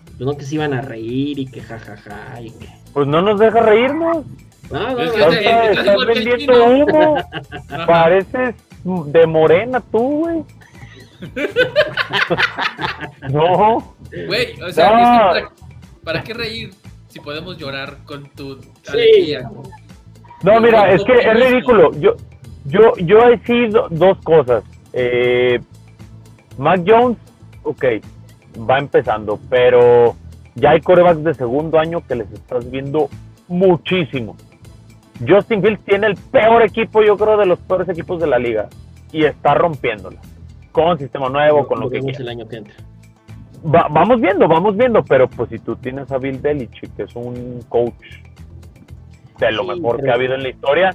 [0.05, 2.69] Pues no que se iban a reír y que jajaja y que...
[2.93, 4.25] Pues no nos deja reírnos.
[4.71, 7.17] No, no, estás, vendiendo humo.
[7.87, 10.45] Pareces de morena tú, güey.
[13.31, 13.95] no.
[14.27, 15.49] Güey, o sea,
[16.03, 16.75] ¿para, qué reír
[17.09, 19.51] si podemos llorar con tu alegría?
[20.43, 21.93] No, mira, es que es ridículo.
[21.99, 22.17] Yo,
[22.65, 24.65] yo, yo he sido dos cosas.
[24.93, 25.61] Eh,
[26.59, 27.19] Mac Jones,
[27.63, 27.85] ok,
[28.69, 30.15] va empezando, pero
[30.55, 33.09] ya hay corebacks de segundo año que les estás viendo
[33.49, 34.37] muchísimo.
[35.27, 38.69] Justin Fields tiene el peor equipo, yo creo, de los peores equipos de la liga
[39.13, 40.21] y está rompiéndola
[40.73, 42.75] con sistema nuevo, con lo, que el año que entra.
[43.63, 47.61] vamos viendo, vamos viendo, pero pues si tú tienes a Bill Belichick, que es un
[47.69, 47.95] coach
[49.39, 50.91] de lo mejor que ha habido en la historia,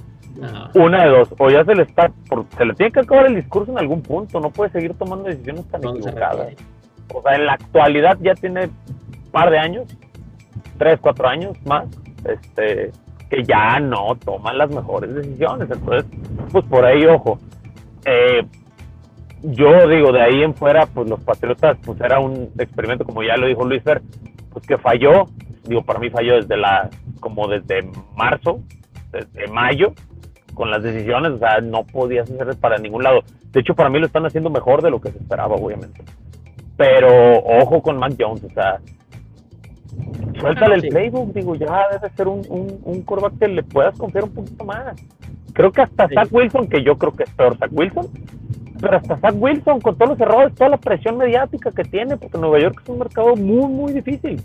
[0.74, 2.10] una de dos, o ya se le está,
[2.56, 5.66] se le tiene que acabar el discurso en algún punto, no puede seguir tomando decisiones
[5.68, 6.54] tan equivocadas.
[7.12, 9.96] O sea, en la actualidad ya tiene un par de años,
[10.78, 11.86] tres, cuatro años más,
[12.24, 12.92] este,
[13.28, 15.70] que ya no toman las mejores decisiones.
[15.70, 16.10] Entonces,
[16.52, 17.38] pues por ahí, ojo.
[18.04, 18.44] Eh,
[19.42, 23.36] yo digo, de ahí en fuera, pues los Patriotas, pues era un experimento, como ya
[23.36, 24.02] lo dijo Luis Fer,
[24.52, 25.26] pues que falló,
[25.64, 28.60] digo, para mí falló desde la, como desde marzo,
[29.12, 29.94] desde mayo,
[30.60, 33.20] con las decisiones, o sea, no podías hacer para ningún lado.
[33.50, 36.02] De hecho, para mí lo están haciendo mejor de lo que se esperaba, obviamente.
[36.76, 37.08] Pero
[37.38, 38.78] ojo con Mac Jones, o sea,
[40.38, 42.42] suéltale el playbook, digo, ya debe ser un,
[42.84, 45.02] un, que le puedas confiar un poquito más.
[45.54, 48.08] Creo que hasta Zach Wilson, que yo creo que es peor Zach Wilson,
[48.82, 52.36] pero hasta Zach Wilson, con todos los errores, toda la presión mediática que tiene, porque
[52.36, 54.42] Nueva York es un mercado muy, muy difícil.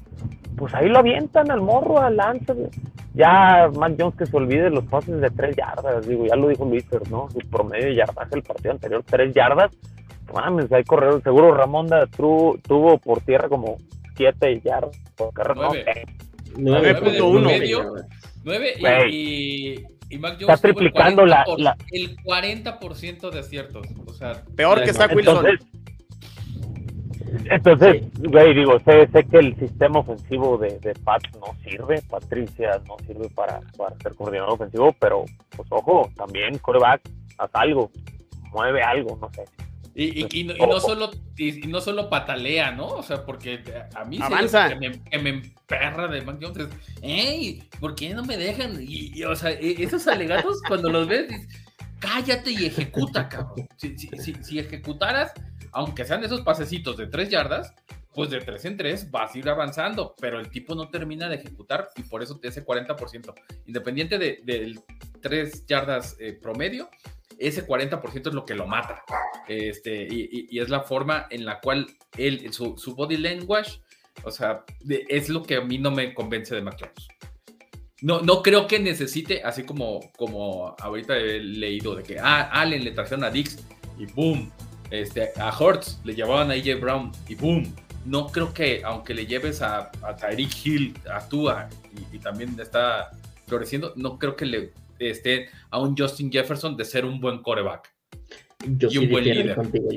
[0.58, 2.54] Pues ahí lo avientan al morro, al lance.
[3.14, 6.50] Ya Mac Jones que se olvide de los pases de tres yardas, digo, ya lo
[6.50, 7.30] dijo Luis, ¿no?
[7.30, 9.72] Su promedio de yardas el partido anterior, tres yardas.
[10.34, 13.78] Mames, hay corredores, seguro Ramonda tuvo por tierra como
[14.18, 15.70] siete yardas por carrera.
[16.58, 18.06] 9.1.
[18.44, 18.74] 9
[19.10, 23.88] y, y, Mac Jones está triplicando la, la, el 40% de aciertos.
[24.06, 25.48] O sea, peor que está Wilson.
[25.48, 25.68] Entonces,
[28.30, 32.98] güey, digo, sé, sé, que el sistema ofensivo de, de Pat no sirve, Patricia no
[33.06, 35.26] sirve para, para ser coordinador ofensivo, pero
[35.56, 37.02] pues ojo, también coreback,
[37.38, 37.92] haz algo,
[38.52, 39.46] mueve algo, no sé.
[39.98, 42.88] Y, y, no, solo, y, no solo patalea, ¿no?
[42.88, 43.64] O sea, porque
[43.96, 44.68] a mí Avanza.
[44.68, 46.68] Que, me, que me emperra de Mac Jones
[47.02, 47.64] ¡Ey!
[47.80, 48.78] ¿Por qué no me dejan?
[48.82, 51.32] Y, o sea, e, esos alegatos, cuando los ves,
[52.06, 53.68] cállate y ejecuta, cabrón.
[53.78, 55.34] Si, si, si, si, ejecutaras,
[55.72, 57.74] aunque sean esos pasecitos de tres yardas,
[58.14, 61.36] pues de tres en tres vas a ir avanzando, pero el tipo no termina de
[61.36, 63.34] ejecutar y por eso te hace 40%.
[63.66, 64.80] Independiente de, de
[65.22, 66.90] tres yardas eh, promedio,
[67.38, 69.04] ese 40% es lo que lo mata.
[69.48, 71.88] Este, y, es la forma en la cual
[72.18, 73.82] él, su, body language,
[74.24, 76.78] o sea, es lo que a mí no me convence de Mac
[78.02, 82.84] No, no creo que necesite, así como, como ahorita he leído, de que ah, Allen
[82.84, 83.60] le trajeron a Dix
[83.98, 84.52] y boom.
[84.92, 87.74] Este, a Hortz le llevaban a AJ Brown y boom.
[88.06, 91.70] No creo que, aunque le lleves a, a Tyreek Hill, a Tua,
[92.12, 93.12] y, y también está
[93.48, 97.94] floreciendo, no creo que le este, a un Justin Jefferson de ser un buen coreback.
[98.66, 99.56] Yo sí un buen líder.
[99.56, 99.90] Contigo,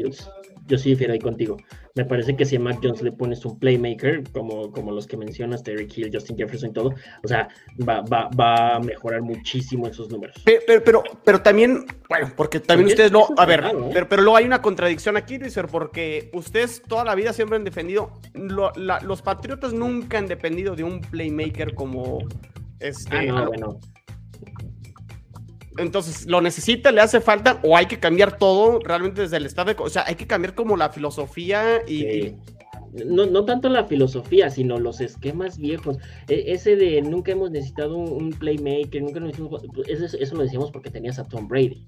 [0.69, 1.57] Yo sí difiero ahí contigo.
[1.95, 5.17] Me parece que si a Mac Jones le pones un playmaker, como, como los que
[5.17, 6.95] mencionas, Terry Hill, Justin Jefferson y todo,
[7.25, 7.49] o sea,
[7.87, 10.41] va, va, va a mejorar muchísimo esos números.
[10.45, 13.91] Pero, pero, pero, también, bueno, porque también ustedes no, a ver, ¿eh?
[13.93, 17.65] pero, pero luego hay una contradicción aquí, Luis, porque ustedes toda la vida siempre han
[17.65, 22.19] defendido, los Patriotas nunca han dependido de un playmaker como
[22.79, 23.17] este.
[23.17, 23.81] Ah, no, bueno
[25.79, 26.93] entonces, ¿lo necesita?
[26.93, 27.61] ¿Le hace falta?
[27.63, 29.77] ¿O hay que cambiar todo realmente desde el estado de...
[29.81, 32.35] O sea, hay que cambiar como la filosofía y...
[33.05, 35.99] No, no, tanto la filosofía, sino los esquemas viejos.
[36.27, 40.91] E, ese de nunca hemos necesitado un, playmaker, nunca necesitamos, eso, eso, lo decíamos porque
[40.91, 41.85] tenías a Tom Brady.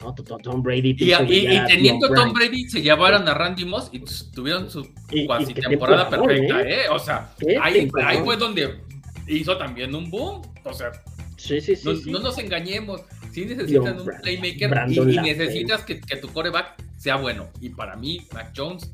[0.00, 0.14] ¿no?
[0.14, 0.96] Tom Brady.
[0.98, 4.00] Y, y, teniendo a Tom Brady, se llevaron a Randy Moss y
[4.32, 4.88] tuvieron su
[5.26, 6.74] cuasi temporada perfecta, ¿eh?
[6.74, 6.88] ¿eh?
[6.90, 7.32] O sea,
[7.62, 8.80] ahí, ahí, fue donde
[9.28, 10.42] hizo también un boom.
[10.64, 10.90] O sea,
[11.36, 13.02] sí, sí, sí, no, no nos engañemos
[13.32, 17.48] sí necesitas un playmaker y, necesitas que, tu coreback sea bueno.
[17.60, 18.92] Y para mí, Mac Jones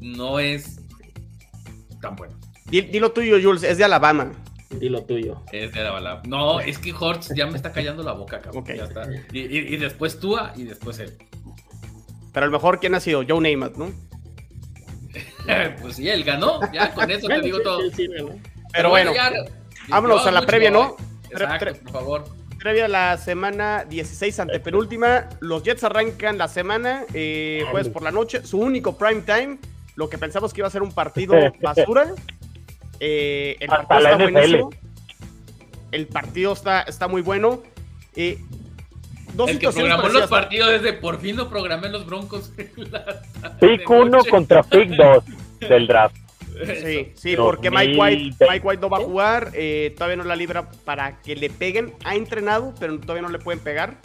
[0.00, 0.80] no es
[2.00, 2.38] tan bueno.
[2.66, 4.32] Dilo tuyo, Jules, es de Alabama.
[4.70, 5.42] Dilo tuyo.
[5.52, 6.22] Es de Alabama.
[6.26, 8.64] No, es que Hortz ya me está callando la boca, cabrón.
[8.64, 9.08] Ya está.
[9.32, 11.16] Y, después Tua y después él.
[12.32, 13.24] Pero a lo mejor, ¿quién ha sido?
[13.26, 13.90] Joe Namath, ¿no?
[15.82, 16.60] pues sí, él ganó.
[16.72, 17.80] Ya con eso te digo todo.
[18.72, 19.12] Pero, bueno,
[19.88, 20.96] vámonos a la previa, ¿no?
[21.30, 25.28] Exacto, por favor previa la semana 16 ante penúltima.
[25.40, 28.44] Los Jets arrancan la semana eh, jueves por la noche.
[28.44, 29.58] Su único prime time.
[29.96, 32.14] Lo que pensamos que iba a ser un partido basura.
[33.00, 34.70] Eh, el partido está buenísimo.
[35.90, 37.62] El partido está, está muy bueno.
[38.14, 38.38] Eh,
[39.34, 42.52] dos el que programó los partidos desde por fin lo programé los Broncos.
[43.60, 45.24] Pick 1 contra Pick 2
[45.60, 46.19] del draft.
[46.64, 50.36] Sí, sí, porque Mike White, Mike White no va a jugar, eh, todavía no la
[50.36, 51.94] libra para que le peguen.
[52.04, 53.98] Ha entrenado, pero todavía no le pueden pegar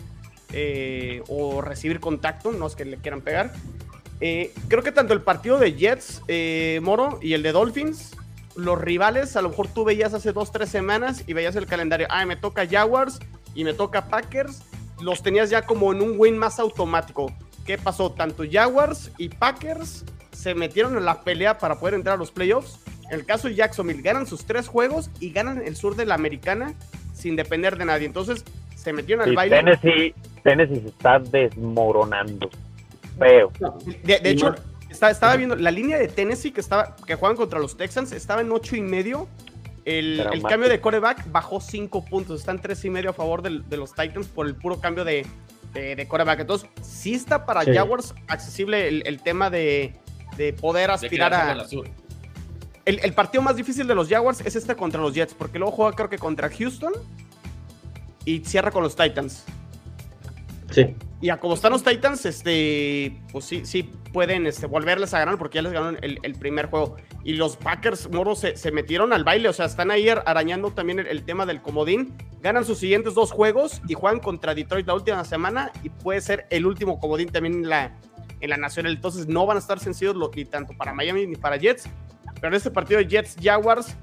[0.54, 3.54] eh, o recibir contacto, no es que le quieran pegar.
[4.22, 6.22] Eh, creo que tanto el partido de Jets,
[6.82, 8.16] Moro, y el de Dolphins,
[8.56, 12.08] los rivales, a lo mejor tú veías hace dos, tres semanas y veías el calendario,
[12.10, 13.20] ah, me toca Jaguars
[13.54, 14.64] y me toca Packers,
[15.02, 17.34] los tenías ya como en un win más automático.
[17.66, 18.12] ¿Qué pasó?
[18.12, 20.06] Tanto Jaguars y Packers
[20.46, 22.80] se metieron en la pelea para poder entrar a los playoffs.
[23.10, 26.14] En el caso de Jacksonville, ganan sus tres juegos y ganan el sur de la
[26.14, 26.76] americana
[27.16, 28.06] sin depender de nadie.
[28.06, 29.56] Entonces, se metieron al baile.
[29.56, 32.48] Tennessee, Tennessee se está desmoronando.
[33.18, 33.52] Feo.
[34.04, 34.54] De, hecho,
[34.88, 38.52] estaba viendo la línea de Tennessee que, estaba, que juegan contra los Texans, estaba en
[38.52, 39.28] ocho y medio.
[39.84, 42.40] El, cambio de coreback bajó cinco puntos.
[42.40, 45.26] Están tres y medio a favor de, los Titans por el puro cambio de,
[45.74, 46.42] de, coreback.
[46.42, 49.96] Entonces, sí está para Jaguars accesible el tema de,
[50.38, 51.66] de poder aspirar a...
[52.86, 55.72] El, el, partido más difícil de los Jaguars es este contra los Jets, porque luego
[55.72, 56.94] juega creo que contra Houston
[58.26, 59.44] y cierra con los Titans.
[60.70, 60.96] Sí.
[61.22, 65.38] Y a como están los Titans, este, pues sí, sí pueden este, volverles a ganar
[65.38, 66.98] porque ya les ganaron el, primer juego.
[67.24, 71.00] Y los Packers, Moro, se, se, metieron al baile, o sea, están ahí arañando también
[71.00, 72.14] el, tema del comodín.
[72.42, 76.46] Ganan sus siguientes dos juegos y juegan contra Detroit la última semana y puede ser
[76.50, 77.98] el último comodín también en la,
[78.46, 78.94] en la nacional.
[78.94, 81.90] Entonces no van a estar sencillos ni tanto para Miami ni para Jets.
[82.36, 83.96] Pero en este partido de Jets Jaguars,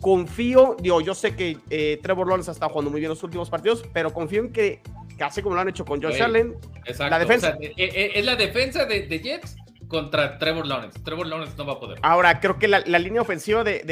[0.00, 3.48] confío, digo, yo sé que eh, Trevor Lawrence ha estado jugando muy bien los últimos
[3.48, 4.80] partidos, pero confío en que,
[5.16, 6.54] casi como lo han hecho con Josh Allen,
[6.98, 7.56] la defensa.
[7.60, 9.56] Eh, eh, es la defensa de, de Jets
[9.92, 10.98] contra Trevor Lawrence.
[11.04, 11.98] Trevor Lawrence no va a poder.
[12.02, 13.84] Ahora, creo que la, línea ofensiva de,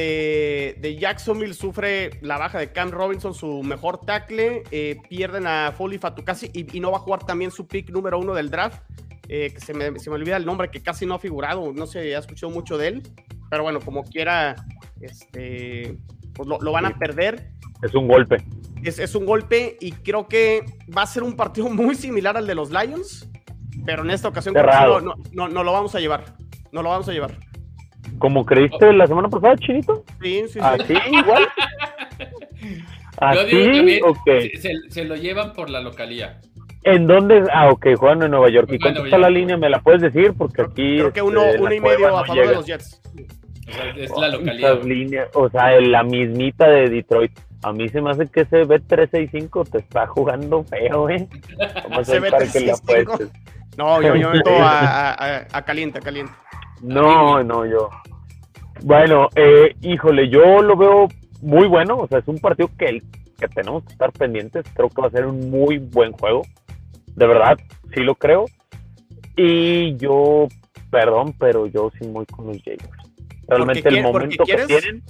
[0.76, 4.62] de, Jacksonville sufre la baja de Cam Robinson, su mejor tackle.
[4.70, 8.18] Eh, pierden a Foley Fatukasi y, y, no va a jugar también su pick número
[8.18, 8.80] uno del draft.
[9.32, 11.72] Eh, que se me, se me, olvida el nombre, que casi no ha figurado.
[11.72, 13.02] No se ha escuchado mucho de él.
[13.48, 14.56] Pero bueno, como quiera,
[15.00, 15.96] este,
[16.34, 17.52] pues lo, van a perder.
[17.82, 18.44] Es un golpe.
[18.82, 20.64] Es, es un golpe y creo que
[20.96, 23.30] va a ser un partido muy similar al de los Lions
[23.84, 25.00] pero en esta ocasión no,
[25.32, 26.24] no, no, lo vamos a llevar.
[26.72, 27.32] No lo vamos a llevar.
[28.18, 30.04] ¿Como creíste la semana pasada, Chinito?
[30.20, 30.58] Sí, sí, sí.
[30.60, 31.48] ¿Así igual?
[33.18, 34.00] ¿Así?
[34.02, 34.50] Okay.
[34.56, 36.40] Se, se, lo llevan por la localía.
[36.82, 37.44] ¿En dónde?
[37.52, 38.68] Ah, ok, juegan en Nueva York.
[38.72, 39.56] ¿Y cuánto está la línea?
[39.56, 40.32] ¿Me la puedes decir?
[40.36, 40.98] Porque aquí.
[40.98, 43.00] Creo que uno, este, uno y medio a favor de los Jets.
[43.68, 45.28] O sea, es la localidad.
[45.34, 47.32] o sea, la mismita de Detroit.
[47.62, 51.28] A mí se me hace que ese B365 te está jugando feo, ¿eh?
[51.90, 53.30] Vamos a ver para que le apuestes.
[53.76, 56.32] No, yo, yo meto a, a, caliente, caliente.
[56.82, 57.90] No, no, yo.
[58.82, 61.08] Bueno, eh, híjole, yo lo veo
[61.42, 61.98] muy bueno.
[61.98, 63.02] O sea, es un partido que,
[63.38, 64.64] que tenemos que estar pendientes.
[64.74, 66.42] Creo que va a ser un muy buen juego.
[67.20, 67.58] De verdad,
[67.94, 68.46] sí lo creo.
[69.36, 70.48] Y yo,
[70.90, 73.12] perdón, pero yo sí muy con los Jaguars.
[73.46, 75.02] Realmente el momento que tienen.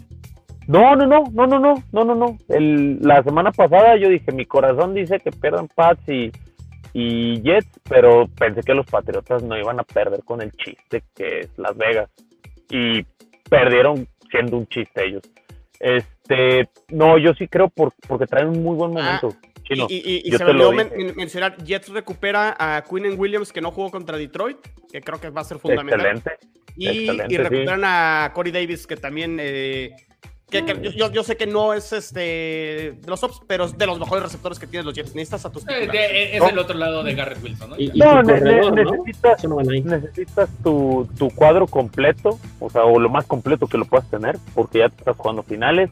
[0.66, 2.38] No, no, no, no, no, no, no, no, no.
[2.48, 6.32] El, la semana pasada yo dije, mi corazón dice que pierdan Pats y
[6.92, 11.40] y Jets, pero pensé que los Patriotas no iban a perder con el chiste que
[11.40, 12.10] es Las Vegas.
[12.68, 13.04] Y
[13.48, 15.22] perdieron siendo un chiste ellos.
[15.78, 19.20] Este, no, yo sí creo porque traen un muy buen ah,
[19.70, 24.58] y, se me olvidó mencionar, Jets recupera a Quinn Williams que no jugó contra Detroit,
[24.90, 26.00] que creo que va a ser fundamental.
[26.00, 26.38] Excelente.
[26.76, 29.94] Y, recuperan a Corey Davis, que también eh,
[30.50, 34.58] yo, sé que no es este de los tops, pero es de los mejores receptores
[34.58, 35.14] que tienen los Jets.
[35.14, 37.76] Necesitas a tus eh, Es el otro lado de Garrett Wilson, ¿no?
[37.76, 39.44] no, necesitas,
[39.84, 44.36] necesitas tu, tu, cuadro completo, o sea, o lo más completo que lo puedas tener,
[44.54, 45.90] porque ya te estás jugando finales.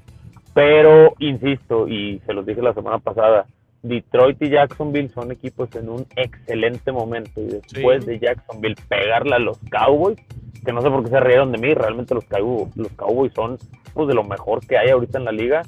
[0.55, 3.47] Pero, insisto, y se los dije la semana pasada,
[3.83, 7.41] Detroit y Jacksonville son equipos en un excelente momento.
[7.41, 10.18] Y después de Jacksonville pegarle a los Cowboys,
[10.64, 13.59] que no sé por qué se rieron de mí, realmente los Cowboys, los Cowboys son
[13.95, 15.62] pues, de lo mejor que hay ahorita en la liga.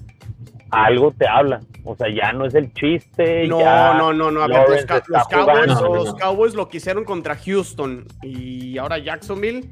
[0.71, 3.49] Algo te habla, o sea, ya no es el chiste.
[3.49, 3.59] No,
[3.95, 8.99] no, no, no, a ver, los, Cowboys, los Cowboys lo quisieron contra Houston y ahora
[8.99, 9.69] Jacksonville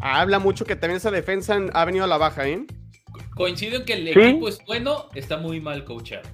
[0.00, 2.64] habla mucho que también esa defensa ha venido a la baja, ¿eh?
[3.34, 6.28] Coincido en que el equipo es bueno, está muy mal coachado.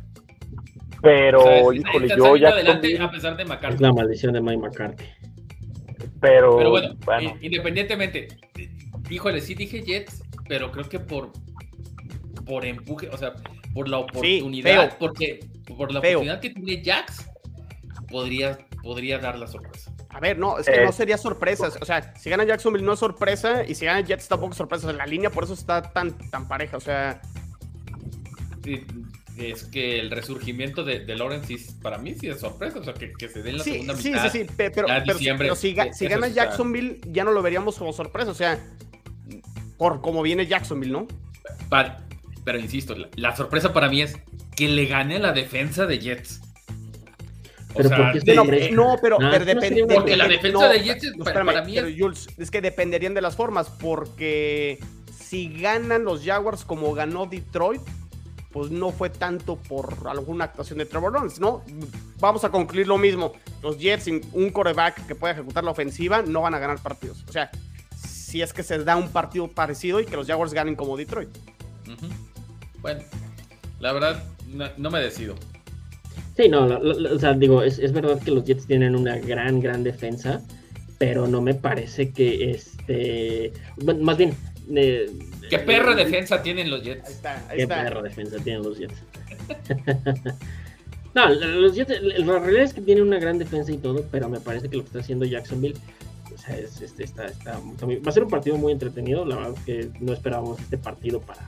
[1.03, 2.51] Pero, híjole, yo ya.
[2.51, 3.75] Adelante a pesar de McCarthy.
[3.75, 5.05] Es la maldición de Mike McCarthy.
[6.21, 6.97] Pero, pero bueno,
[7.41, 8.29] independientemente,
[9.11, 11.33] híjole, sí dije Jets, pero creo que por
[12.45, 13.35] por empuje, o sea,
[13.75, 15.41] por la oportunidad, porque
[15.77, 17.29] por la oportunidad que tiene Jax,
[18.09, 19.93] podría, podría dar la sorpresa.
[20.11, 20.93] A ver, no, es que no eh.
[20.93, 21.71] sería sorpresa.
[21.81, 24.89] O sea, si gana Jacksonville no es sorpresa y si gana Jets tampoco es sorpresa.
[24.89, 26.77] O la línea por eso está tan, tan pareja.
[26.77, 27.23] O sea,
[29.37, 33.13] es que el resurgimiento de, de Lawrence para mí sí es sorpresa, o sea, que,
[33.29, 34.31] se dé en la segunda mitad.
[34.31, 34.87] Sí, sí, sí, pero,
[35.39, 38.59] pero, si, gana Jacksonville ya no lo veríamos como sorpresa, o sea,
[39.79, 41.07] por cómo viene Jacksonville, ¿no?
[42.45, 44.17] pero insisto, la, sorpresa para mí es
[44.55, 46.41] que le gane la defensa de Jets.
[47.75, 47.89] pero
[48.73, 49.87] no, pero, depende.
[49.87, 54.79] Porque la defensa de Jets para, mí es que dependerían de las formas, porque
[55.17, 57.81] si ganan los Jaguars como ganó Detroit,
[58.53, 61.63] pues no fue tanto por alguna actuación de Trevor Lawrence, ¿no?
[62.21, 63.33] Vamos a concluir lo mismo.
[63.63, 67.25] Los Jets sin un coreback que pueda ejecutar la ofensiva no van a ganar partidos.
[67.29, 67.51] O sea,
[67.97, 71.31] si es que se da un partido parecido y que los Jaguars ganen como Detroit.
[72.81, 73.03] Bueno,
[73.81, 74.23] la verdad,
[74.77, 75.35] no, me decido.
[76.37, 79.85] Sí, no, o sea, digo, es, es, verdad que los Jets tienen una gran, gran
[79.85, 80.43] defensa,
[80.99, 83.53] pero no me parece que este.
[84.03, 84.35] más bien,
[84.75, 85.11] eh,
[85.59, 87.07] ¿Qué perro defensa tienen los Jets?
[87.07, 89.03] Ahí está, ahí ¿Qué perro defensa tienen los Jets?
[91.15, 94.41] no, los Jets, la realidad es que tienen una gran defensa y todo, pero me
[94.41, 95.79] parece que lo que está haciendo Jacksonville
[96.35, 99.25] o sea, es, este, está, está, va a ser un partido muy entretenido.
[99.25, 101.45] La verdad es que no esperábamos este partido para,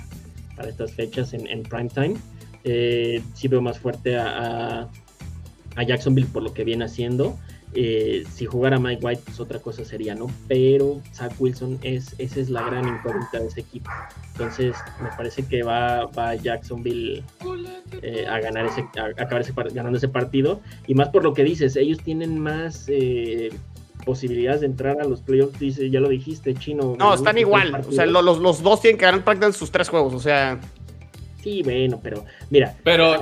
[0.56, 2.16] para estas fechas en, en prime time.
[2.64, 4.88] Eh, sí veo más fuerte a,
[5.76, 7.38] a, Jacksonville por lo que viene haciendo.
[7.76, 10.28] Eh, si jugara Mike White, pues otra cosa sería, ¿no?
[10.46, 13.90] Pero Zach Wilson es, esa es la gran incógnita de ese equipo.
[14.32, 17.24] Entonces, me parece que va, va Jacksonville
[18.02, 20.60] eh, a ganar ese, a, acabar ese, ganando ese partido.
[20.86, 23.50] Y más por lo que dices, ellos tienen más, eh,
[24.04, 26.94] posibilidades de entrar a los playoffs, dice, ya lo dijiste, chino.
[26.98, 27.74] No, están igual.
[27.88, 30.14] O sea, los, los dos tienen que ganar prácticamente sus tres juegos.
[30.14, 30.60] O sea.
[31.42, 32.76] Sí, bueno, pero mira.
[32.84, 33.16] Pero.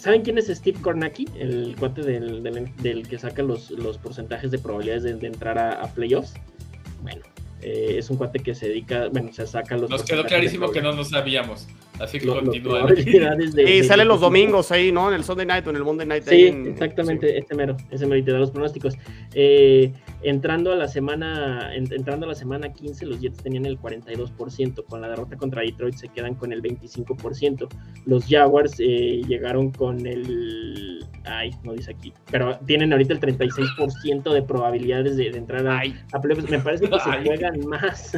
[0.00, 1.26] ¿Saben quién es Steve Kornacki?
[1.38, 6.32] El cuate del, del, que saca los, los, porcentajes de probabilidades de, entrar a, playoffs.
[7.02, 7.20] Bueno,
[7.60, 9.90] eh, es un cuate que se dedica, bueno, se saca los.
[9.90, 11.68] Nos quedó clarísimo que no lo sabíamos.
[11.98, 12.88] Así que continúa.
[12.96, 15.10] y sale los domingos ahí, ¿no?
[15.10, 16.24] En el Sunday night o en el Monday night.
[16.26, 18.94] Sí, exactamente, este mero, ese mero, y te da los pronósticos.
[19.34, 19.92] Eh,
[20.22, 25.00] entrando a la semana, entrando a la semana 15, los Jets tenían el 42%, con
[25.00, 27.68] la derrota contra Detroit se quedan con el 25%.
[28.06, 34.32] Los Jaguars eh, llegaron con el, ay, no dice aquí, pero tienen ahorita el 36%
[34.32, 36.50] de probabilidades de, entrar a, a playoffs.
[36.50, 38.12] Me parece que se juegan más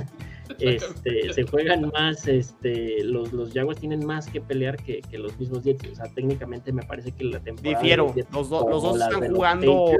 [0.58, 5.64] este, se juegan más, este, los, los Jaguars tienen más que pelear que, los mismos
[5.64, 5.88] Jets.
[5.90, 7.80] O sea, técnicamente me parece que la temporada.
[7.80, 9.92] Difiero, los, los dos están jugando.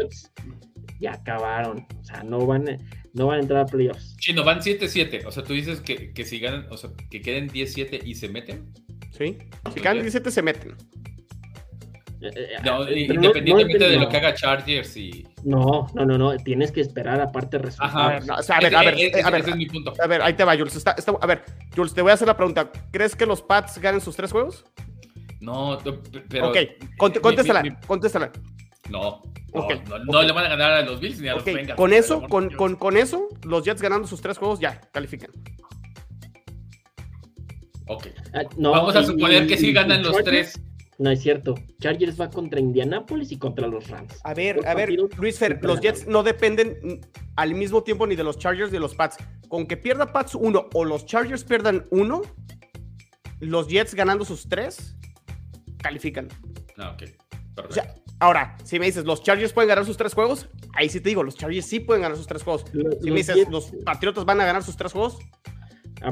[1.03, 1.87] Ya acabaron.
[2.01, 2.79] O sea, no van,
[3.13, 4.17] no van a entrar a playoffs.
[4.17, 5.27] Chino, van 7-7.
[5.27, 8.29] O sea, tú dices que, que si ganan, o sea, que queden 10-7 y se
[8.29, 8.73] meten.
[9.11, 9.37] Sí,
[9.75, 10.77] si quedan 17 se meten.
[12.23, 15.27] Eh, eh, no, independientemente de lo que haga Chargers y.
[15.43, 16.37] No, no, no, no.
[16.37, 18.49] Tienes que esperar aparte resultados.
[18.49, 19.93] a ver, a ver, a ver, ese es mi punto.
[20.01, 20.77] A ver, ahí te va, Jules.
[20.77, 21.45] Está, a ver,
[21.75, 22.71] Jules, te voy a hacer la pregunta.
[22.93, 24.65] ¿Crees que los Pats ganen sus tres juegos?
[25.41, 25.79] No,
[26.29, 26.51] pero.
[26.51, 26.59] Ok,
[26.97, 28.31] contéstala, contéstala.
[28.91, 29.23] No,
[29.55, 31.75] no, no, le van a ganar a los Bills ni a los Bengals.
[31.75, 35.31] Con eso, con, con, con, eso, los Jets ganando sus tres juegos ya califican.
[37.87, 38.09] Ok.
[38.35, 40.61] Ah, Vamos a suponer que sí ganan los tres.
[40.99, 41.55] No es cierto.
[41.81, 44.21] Chargers va contra Indianapolis y contra los Rams.
[44.25, 47.01] A ver, a ver, Luis Fer, los Jets no dependen
[47.37, 49.17] al mismo tiempo ni de los Chargers ni de los Pats.
[49.49, 52.23] Con que pierda Pats uno o los Chargers pierdan uno,
[53.41, 54.97] los Jets ganando sus tres,
[55.79, 56.29] califican.
[56.79, 57.11] Ah, ok.
[57.69, 61.01] O sea, ahora, si me dices, los Chargers pueden ganar sus tres juegos, ahí sí
[61.01, 62.65] te digo, los Chargers sí pueden ganar sus tres juegos.
[63.03, 65.19] si me dices, los Patriotas van a ganar sus tres juegos,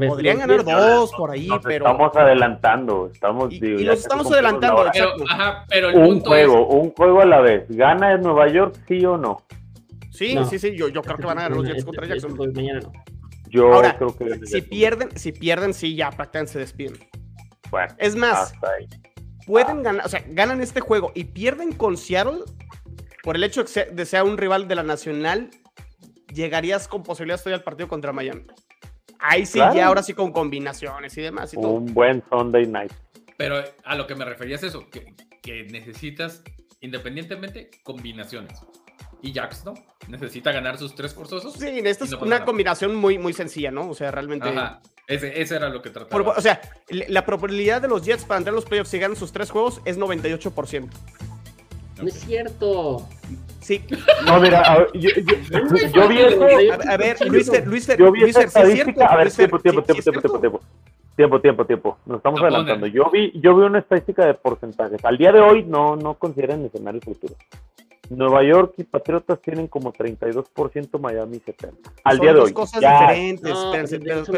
[0.08, 1.84] Podrían ganar dos por ahí, pero.
[1.84, 3.10] Estamos adelantando.
[3.12, 4.84] Estamos, y, y los estamos adelantando.
[4.92, 7.64] Pero, ajá, pero el un juego, un juego a la vez.
[7.68, 9.42] ¿Gana en Nueva York, sí o no?
[10.12, 10.76] Sí, sí, sí.
[10.76, 12.36] Yo, yo creo que van a ganar los Jets contra Jackson.
[12.54, 12.92] Mañana no.
[13.48, 14.46] Yo creo que.
[14.46, 16.94] Si pierden, si pierden, sí, ya prácticamente se despiden.
[17.72, 18.52] Bueno, es más,
[19.50, 22.44] pueden ganar, o sea, ganan este juego y pierden con Seattle
[23.22, 25.50] por el hecho de sea un rival de la Nacional,
[26.32, 28.44] llegarías con posibilidades todavía al partido contra Miami.
[29.18, 31.52] Ahí sí, ya ahora sí con combinaciones y demás.
[31.52, 32.92] Y Un buen Sunday night.
[33.36, 35.14] Pero a lo que me refería es eso, que,
[35.64, 36.42] necesitas
[36.80, 38.60] independientemente combinaciones.
[39.20, 39.74] Y Jax, ¿no?
[40.08, 41.54] Necesita ganar sus tres forzosos.
[41.54, 43.90] Sí, esta es una combinación muy, muy sencilla, ¿no?
[43.90, 44.48] O sea, realmente.
[44.48, 44.80] Ajá.
[45.10, 46.34] Ese, era lo que trataba.
[46.36, 49.32] o sea, la probabilidad de los Jets para entrar a los playoffs y ganar sus
[49.32, 50.88] tres juegos es 98%.
[52.00, 53.08] No es cierto.
[53.60, 53.84] Sí.
[54.24, 56.44] No, mira, yo, vi eso.
[56.88, 59.06] A, ver, Luis, Luis, yo vi esa estadística.
[59.06, 60.60] a ver, tiempo, tiempo, tiempo, tiempo, tiempo, tiempo.
[61.16, 61.98] Tiempo, tiempo, tiempo.
[62.06, 62.86] Nos estamos adelantando.
[62.86, 65.04] Yo vi, yo vi una estadística de porcentajes.
[65.04, 67.34] Al día de hoy no, no consideran escenario futuro.
[68.10, 71.72] Nueva York y Patriotas tienen como 32%, Miami 70%.
[72.02, 72.52] Al día de hoy.
[72.52, 73.52] cosas diferentes.
[73.52, 73.72] No,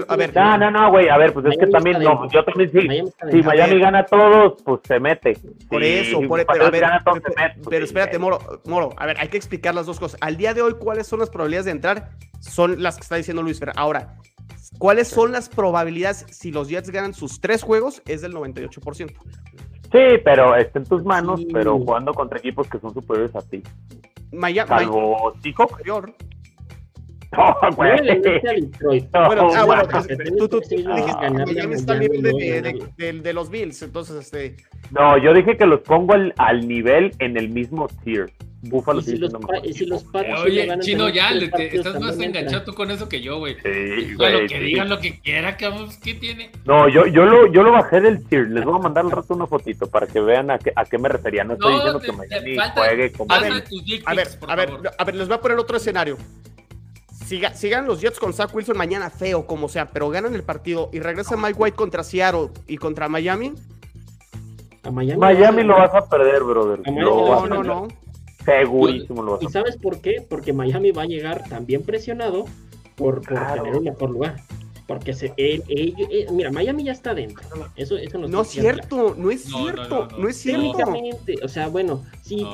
[0.09, 0.35] a ver.
[0.35, 1.09] No, no, no, güey.
[1.09, 3.31] A ver, pues es que también, no, yo también sí.
[3.31, 5.39] si Miami gana todos, pues se mete.
[5.71, 6.49] Por eso, por, eso.
[6.53, 9.99] pero, a ver, pero, pues espérate, Moro, Moro, a ver, hay que explicar las dos
[9.99, 10.19] cosas.
[10.21, 12.11] Al día de hoy, ¿cuáles son las probabilidades de entrar?
[12.41, 13.73] Son las que está diciendo Luis Fer.
[13.77, 14.17] Ahora,
[14.79, 18.03] ¿cuáles son las probabilidades si los Jets ganan sus tres juegos?
[18.05, 19.15] Es del 98%.
[19.93, 23.63] Sí, pero está en tus manos, pero jugando contra equipos que son superiores a ti.
[24.33, 24.69] Miami.
[24.69, 25.69] Salvo Tico.
[25.69, 26.13] Superior.
[27.35, 27.97] No, güey.
[29.15, 33.33] No, bueno, ah, bueno, pues, tú, tú, dijiste Miami está al nivel de, de, de,
[33.33, 34.57] los Bills, entonces este.
[34.91, 38.31] No, yo dije que los pongo al, al nivel en el mismo tier.
[38.63, 39.33] Búfalo y si, los,
[39.65, 43.21] y si los Pats Oye, Chino, ya, te, estás más enganchado tú con eso que
[43.21, 43.57] yo, güey.
[43.57, 44.43] Sí, güey.
[44.43, 46.53] Lo que digan lo que quiera, ¿qué tiene?
[46.65, 48.49] No, yo, yo, lo, yo lo bajé del tier.
[48.51, 50.97] Les voy a mandar al rato una fotito para que vean a qué, a qué
[50.97, 51.43] me refería.
[51.43, 53.35] No estoy diciendo que Miami juegue como...
[53.35, 53.53] A ver,
[54.07, 56.17] a ver, a ver, a ver, les voy a poner otro escenario.
[57.27, 60.89] Sigan si los Jets con Zach Wilson mañana feo como sea, pero ganan el partido
[60.93, 63.55] y regresa Mike White contra Seattle y contra Miami.
[64.85, 66.81] A Miami, Miami lo vas a perder, brother.
[66.93, 67.89] no, no, no.
[68.45, 70.25] Segurísimo lo ¿Y sabes por qué?
[70.29, 72.47] Porque Miami va a llegar también presionado
[72.97, 74.37] por, tener un mejor lugar.
[74.87, 75.33] Porque se,
[76.33, 77.43] mira, Miami ya está dentro.
[77.77, 80.91] Eso, eso no es cierto, no es cierto, no, es cierto.
[81.43, 82.45] O sea, bueno, sí.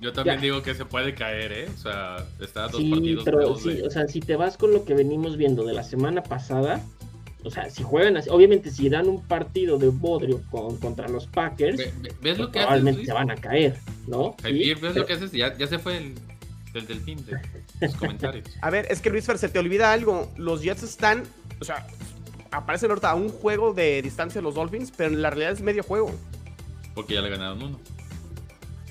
[0.00, 1.68] yo también digo que se puede caer, ¿eh?
[1.74, 3.24] O sea, está dos sí, partidos.
[3.24, 6.22] Pero, sí, o sea, si te vas con lo que venimos viendo de la semana
[6.22, 6.82] pasada,
[7.44, 11.26] o sea, si juegan así, obviamente si dan un partido de bodrio con, contra los
[11.26, 11.80] Packers,
[12.20, 13.76] ¿Ves lo que probablemente se van a caer,
[14.06, 14.36] ¿no?
[14.42, 15.32] ¿Ves lo que haces?
[15.32, 16.14] Ya, ya se fue el,
[16.72, 17.24] del delfín.
[17.80, 18.46] tus comentarios.
[18.60, 20.30] A ver, es que Luis Fer, se te olvida algo.
[20.36, 21.24] Los Jets están,
[21.60, 21.86] o sea,
[22.52, 25.60] aparecen ahorita a un juego de distancia de los Dolphins, pero en la realidad es
[25.62, 26.12] medio juego.
[26.94, 27.80] Porque ya le ganaron uno.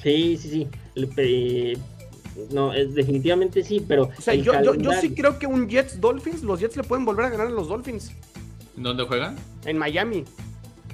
[0.03, 0.67] Sí, sí, sí.
[0.95, 1.77] El- eh,
[2.51, 4.09] no, es, definitivamente sí, pero.
[4.17, 6.83] O sea, el yo, yo, yo sí creo que un Jets Dolphins, los Jets le
[6.83, 8.11] pueden volver a ganar a los Dolphins
[8.75, 9.37] ¿Dónde juegan?
[9.65, 10.23] en Miami.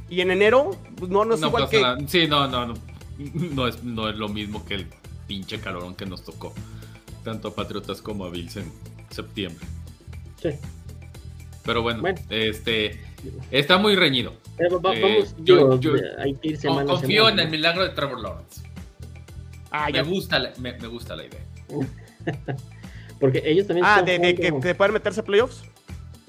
[0.09, 1.81] Y en enero, pues no, no es igual pasa que.
[1.81, 1.97] nada.
[2.07, 2.73] Sí, no, no, no.
[3.33, 4.87] No es, no es lo mismo que el
[5.27, 6.53] pinche calorón que nos tocó.
[7.23, 8.71] Tanto a Patriotas como a Bills en
[9.09, 9.65] septiembre.
[10.41, 10.49] Sí.
[11.65, 12.19] Pero bueno, Bueno.
[12.29, 13.01] este
[13.51, 14.33] está muy reñido.
[14.57, 15.79] Pero va- Eh, vamos, yo-
[16.19, 18.61] hay que ir semana confío semana, en el milagro de Trevor Lawrence.
[19.71, 20.03] Ah, Me ya.
[20.03, 21.41] gusta, la, me, me gusta la idea.
[23.19, 23.85] Porque ellos también.
[23.85, 25.63] Ah, de, de que, que pueden meterse a playoffs.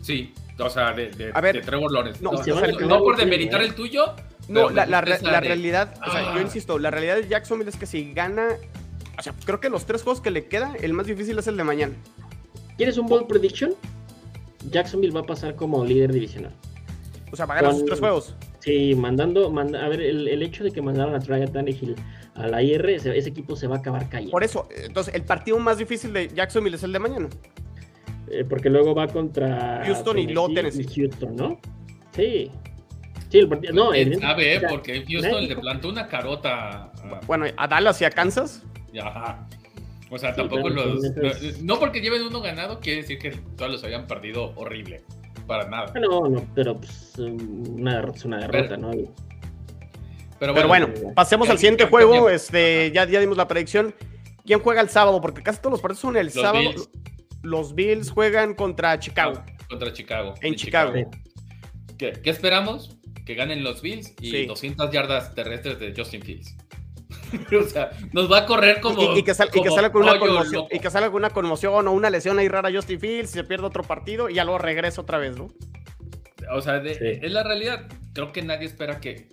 [0.02, 1.56] Sí, o sea, de, de- A ver.
[1.56, 2.22] de Trevor Lawrence.
[2.22, 4.14] No, o por demeritar el tuyo.
[4.48, 6.34] No, la, me la, gusta re- esa la de- realidad, o sea, Ah.
[6.34, 8.48] yo insisto, la realidad de Jacksonville es que si gana,
[9.18, 11.56] o sea, creo que los tres juegos que le queda, el más difícil es el
[11.58, 11.94] de mañana.
[12.78, 13.74] ¿Quieres un bold prediction?
[14.70, 16.52] Jacksonville va a pasar como líder divisional.
[17.30, 18.34] O sea, va a ganar sus tres juegos.
[18.60, 21.94] Sí, mandando, manda- a ver, el, el hecho de que mandaron a Trey Tannehill
[22.34, 24.30] a la IR, ese, ese equipo se va a acabar cayendo.
[24.32, 27.28] Por eso, entonces, el partido más difícil de Jacksonville es el de mañana.
[28.30, 30.82] Eh, porque luego va contra Houston y Tennessee.
[30.88, 31.60] y Houston, ¿no?
[32.12, 32.50] Sí.
[33.30, 33.74] Sí, el partido.
[33.74, 34.60] No, ¿Quién evidente- sabe, eh?
[34.60, 36.84] sea, Porque Houston le plantó una carota.
[36.84, 38.62] a- Bueno, a Dallas y a Kansas.
[39.02, 39.46] Ajá.
[40.10, 41.02] O sea, Sí, tampoco los.
[41.62, 45.02] No porque lleven uno ganado, quiere decir que todos los habían perdido horrible.
[45.46, 45.92] Para nada.
[45.94, 48.90] Ah, No, no, pero pues, una derrota es una derrota, Pero- ¿no?
[48.90, 52.28] Pero Pero bueno, bueno, pasemos al siguiente juego.
[52.28, 53.94] ya- Este, ya, ya dimos la predicción.
[54.46, 55.20] ¿Quién juega el sábado?
[55.20, 56.60] Porque casi todos los partidos son el Los sábado.
[56.60, 56.88] Bills.
[57.48, 59.42] Los Bills juegan contra Chicago.
[59.68, 60.34] contra Chicago.
[60.42, 60.92] En Chicago.
[61.98, 62.96] ¿Qué, qué esperamos?
[63.26, 64.46] Que ganen los Bills y Sí.
[64.46, 66.56] 200 yardas terrestres de Justin Fields.
[67.58, 69.14] o sea, nos va a correr como.
[69.14, 70.68] y, y que sal- y que como salga con una conmoción, loco.
[70.74, 73.44] y que salga con una conmoción o una lesión ahí rara a Justin Fields, se
[73.44, 75.48] pierde otro partido y ya luego regresa otra vez, ¿no?
[76.50, 77.20] O sea, de- Sí.
[77.26, 77.86] es la realidad.
[78.14, 79.28] Creo que nadie espera que,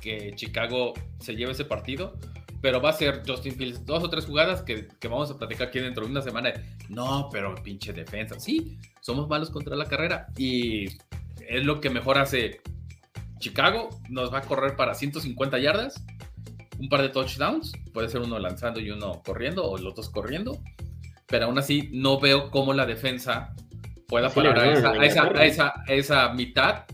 [0.00, 2.18] que Chicago se lleve ese partido.
[2.60, 5.68] Pero va a ser Justin Fields dos o tres jugadas que, que vamos a platicar
[5.68, 6.52] aquí dentro de una semana.
[6.88, 8.38] No, pero pinche defensa.
[8.40, 10.26] Sí, somos malos contra la carrera.
[10.36, 12.60] Y es lo que mejor hace
[13.38, 13.90] Chicago.
[14.08, 16.04] Nos va a correr para 150 yardas.
[16.78, 17.72] Un par de touchdowns.
[17.92, 19.64] Puede ser uno lanzando y uno corriendo.
[19.64, 20.58] O los dos corriendo.
[21.26, 23.54] Pero aún así no veo cómo la defensa
[24.08, 26.86] pueda Sí, parar a esa, a esa, a esa, a esa mitad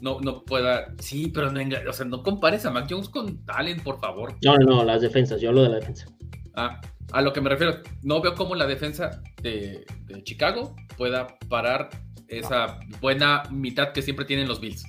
[0.00, 0.94] no, no pueda.
[0.98, 4.34] Sí, pero no, enga- o sea, no compares a Mac Jones con Allen, por favor.
[4.44, 6.06] No, no, no, las defensas, yo hablo de la defensa.
[6.54, 6.80] Ah,
[7.12, 11.90] a lo que me refiero, no veo cómo la defensa de, de Chicago pueda parar
[12.28, 14.84] esa buena mitad que siempre tienen los Bills.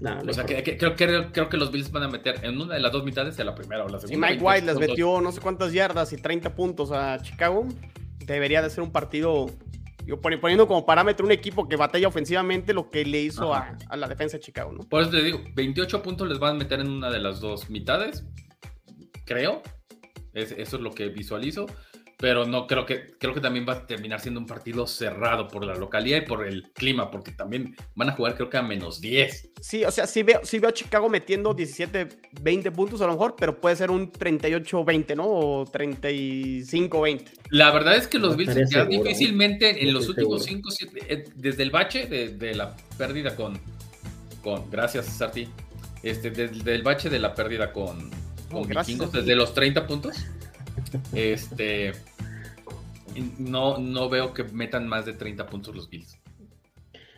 [0.00, 2.60] No, O sea, que, que- creo, que- creo que los Bills van a meter en
[2.60, 4.28] una de las dos mitades, a la primera o la Si segunda.
[4.28, 7.66] Mike 28 White les metió no sé cuántas yardas y 30 puntos a Chicago,
[8.26, 9.46] debería de ser un partido,
[10.06, 14.08] poni- poniendo como parámetro un equipo que batalla ofensivamente lo que le hizo a, la
[14.08, 14.80] defensa de Chicago, ¿no?
[14.88, 17.70] Por eso te digo, 28 puntos les van a meter en una de las dos
[17.70, 18.24] mitades,
[19.24, 19.62] creo.
[20.32, 21.66] Es- eso es lo que visualizo.
[22.24, 25.62] Pero no creo que creo que también va a terminar siendo un partido cerrado por
[25.62, 29.02] la localidad y por el clima, porque también van a jugar creo que a menos
[29.02, 29.50] 10.
[29.60, 32.08] Sí, o sea, sí veo, sí veo a Chicago metiendo 17,
[32.40, 35.24] 20 puntos a lo mejor, pero puede ser un 38-20, ¿no?
[35.26, 37.24] O 35-20.
[37.50, 40.70] La verdad es que los Bills ya seguro, difícilmente en No los últimos seguro.
[40.72, 43.60] 5 7 desde el bache de, de la pérdida con
[44.42, 45.46] con gracias Sarti.
[46.02, 47.98] Este desde el bache de la pérdida con
[48.50, 50.16] con Oh, gracias, Vikingos desde los 30 puntos.
[51.12, 51.92] Este
[53.38, 56.18] no no veo que metan más de 30 puntos los Bills.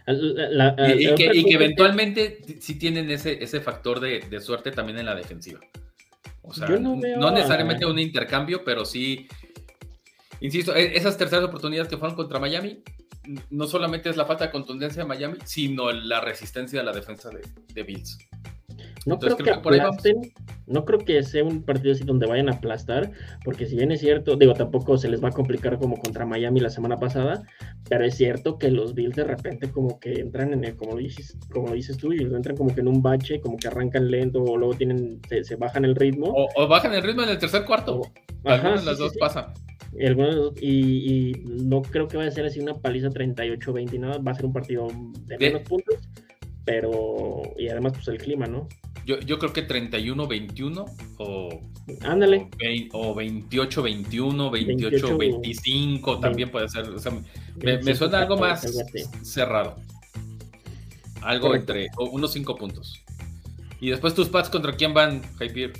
[0.06, 4.98] La- la- Y, que, y eventualmente sí tienen ese, ese factor de, de suerte también
[4.98, 5.58] en la defensiva.
[6.42, 9.26] O sea, Yo no no, veo a- necesariamente un intercambio, pero sí,
[10.40, 12.82] insisto, e- esas terceras oportunidades que fueron contra Miami,
[13.50, 17.28] no solamente es la falta de contundencia de Miami, sino la resistencia de la defensa
[17.30, 17.40] de,
[17.74, 18.16] de Bills.
[19.06, 20.16] No Entonces, creo que que aplasten,
[20.66, 23.12] no creo que sea un partido así donde vayan a aplastar,
[23.44, 26.58] porque si bien es cierto, digo, tampoco se les va a complicar como contra Miami
[26.58, 27.44] la semana pasada,
[27.88, 30.98] pero es cierto que los Bills de repente como que entran en el, como lo
[30.98, 34.10] dices, como lo dices tú, y entran como que en un bache, como que arrancan
[34.10, 36.26] lento o luego tienen, se, se bajan el ritmo.
[36.26, 38.00] O, o bajan el ritmo en el tercer cuarto.
[38.00, 38.12] o-
[38.44, 39.18] Algunas de las sí, dos sí.
[39.20, 39.52] pasan.
[40.60, 44.34] Y, no creo que vaya a ser así una paliza 38-20 y nada, va a
[44.34, 44.88] ser un partido
[45.26, 45.96] de De- menos puntos,
[46.64, 48.68] pero, y además pues el clima, ¿no?
[49.06, 50.84] Yo, yo creo que 31-21
[51.18, 51.60] o,
[52.02, 52.48] Ándale.
[52.92, 56.90] o o 28-21, 28-25 también puede ser.
[56.90, 57.20] O sea, me,
[57.56, 59.76] me 25, suena algo 14, más cerrado.
[61.22, 61.72] Algo Correcto.
[61.72, 63.02] entre o unos 5 puntos.
[63.80, 65.72] Y después tus Pats contra quién van, Hyper.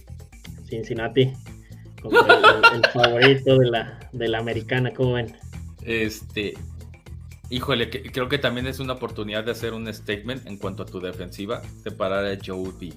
[0.68, 1.32] Cincinnati
[2.10, 5.34] el, favorito de la, de la americana, ¿cómo ven?
[5.82, 6.54] Este,
[7.50, 11.00] híjole, creo que también es una oportunidad de hacer un statement en cuanto a tu
[11.00, 12.92] defensiva, separar a Joe B.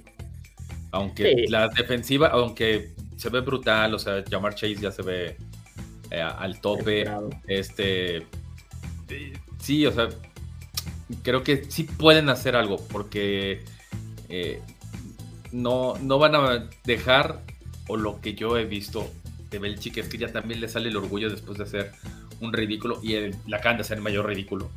[0.92, 5.38] Aunque la defensiva, aunque se ve brutal, o sea, Jamar Chase ya se ve
[6.12, 7.06] eh, al tope.
[7.48, 8.26] Este,
[9.60, 10.10] sí, o sea,
[11.22, 13.64] creo que sí pueden hacer algo, porque
[14.30, 14.62] eh,
[15.52, 17.42] no, no van a dejar,
[17.88, 19.10] o lo que yo he visto
[19.50, 21.92] de Belichick es que ya también le sale el orgullo después de hacer
[22.40, 24.70] un ridículo y la acaban de hacer el mayor ridículo.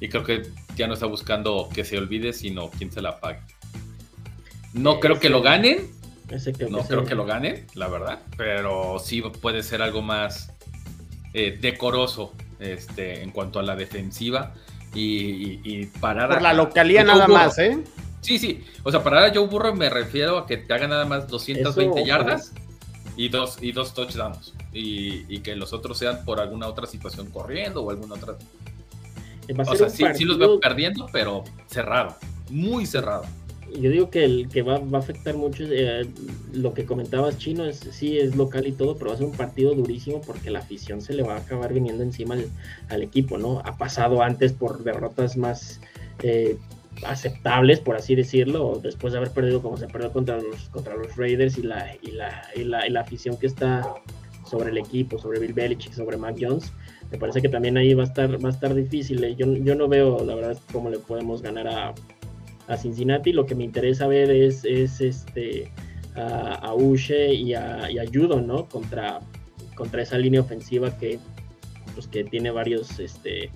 [0.00, 0.42] Y creo que
[0.76, 3.40] ya no está buscando que se olvide, sino quien se la pague.
[4.76, 5.90] No creo que lo ganen.
[6.70, 8.20] no creo que lo ganen, la verdad.
[8.36, 10.52] Pero sí puede ser algo más
[11.32, 14.54] eh, decoroso este, en cuanto a la defensiva
[14.94, 17.78] y, parar Por la localía nada más, ¿eh?
[18.20, 18.64] Sí, sí.
[18.82, 22.04] O sea, parar a Joe Burrow me refiero a que te haga nada más 220
[22.04, 22.52] yardas
[23.16, 24.52] y dos, y dos touchdowns.
[24.72, 28.36] Y, que los otros sean por alguna otra situación corriendo o alguna otra.
[29.66, 32.16] O sea, sí, los veo perdiendo, pero cerrado.
[32.50, 33.24] Muy cerrado.
[33.74, 36.06] Yo digo que el que va, a afectar mucho eh,
[36.52, 39.36] lo que comentabas, Chino, es sí es local y todo, pero va a ser un
[39.36, 42.36] partido durísimo porque la afición se le va a acabar viniendo encima
[42.88, 43.60] al, equipo, ¿no?
[43.64, 45.80] Ha pasado antes por derrotas más
[46.22, 46.56] eh,
[47.04, 51.14] aceptables, por así decirlo, después de haber perdido como se perdió contra los, contra los
[51.16, 53.94] Raiders y la, y la, y la, y la afición que está
[54.48, 56.72] sobre el equipo, sobre Bill Belichick, sobre Mac Jones,
[57.10, 59.22] me parece que también ahí va a estar, va a estar difícil.
[59.22, 59.34] ¿eh?
[59.36, 61.94] Yo, yo no veo, la verdad, cómo le podemos ganar a,
[62.68, 63.32] a Cincinnati.
[63.32, 65.70] Lo que me interesa ver es, es este
[66.14, 68.68] a, a Uche y a, y a Judo, ¿no?
[68.68, 69.20] Contra,
[69.74, 71.18] contra esa línea ofensiva que,
[71.94, 73.50] pues, que tiene varios, este,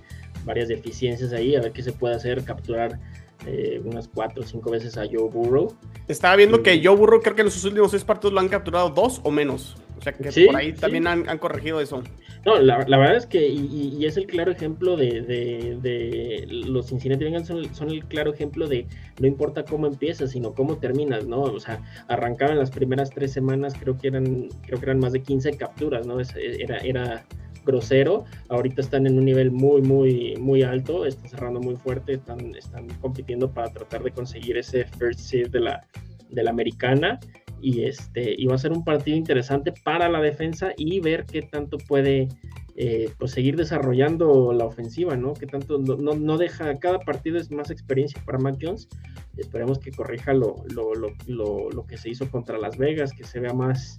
[0.44, 2.98] varias deficiencias ahí, a ver qué se puede hacer, capturar
[3.46, 5.74] eh, unas cuatro o cinco veces a Joe Burrow.
[6.08, 8.90] Estaba viendo que Joe Burrow creo que en sus últimos seis partidos lo han capturado
[8.90, 9.76] dos o menos.
[10.01, 12.03] O sea que por ahí también han, corregido eso.
[12.46, 17.48] No, la, verdad es que, y, es el claro ejemplo de, de, los Cincinnati Bengals
[17.48, 18.86] son, el claro ejemplo de
[19.18, 21.42] no importa cómo empiezas, sino cómo terminas, ¿no?
[21.42, 25.20] O sea, arrancaban las primeras tres semanas, creo que eran, creo que eran más de
[25.20, 26.16] 15 capturas, ¿no?
[26.34, 27.26] era, era
[27.66, 28.24] grosero.
[28.48, 32.88] Ahorita están en un nivel muy, muy, muy alto, están cerrando muy fuerte, están, están
[33.03, 35.86] compitiendo para tratar de conseguir ese first seed de la,
[36.30, 37.20] de la americana.
[37.62, 41.42] Y, este, y va a ser un partido interesante para la defensa y ver qué
[41.42, 42.28] tanto puede
[42.76, 45.34] eh, pues seguir desarrollando la ofensiva, ¿no?
[45.34, 48.88] Que tanto no, no, deja, cada partido es más experiencia para Mac Jones.
[49.36, 53.40] Esperemos que corrija lo, lo, lo, lo, que se hizo contra Las Vegas, que se
[53.40, 53.98] vea más,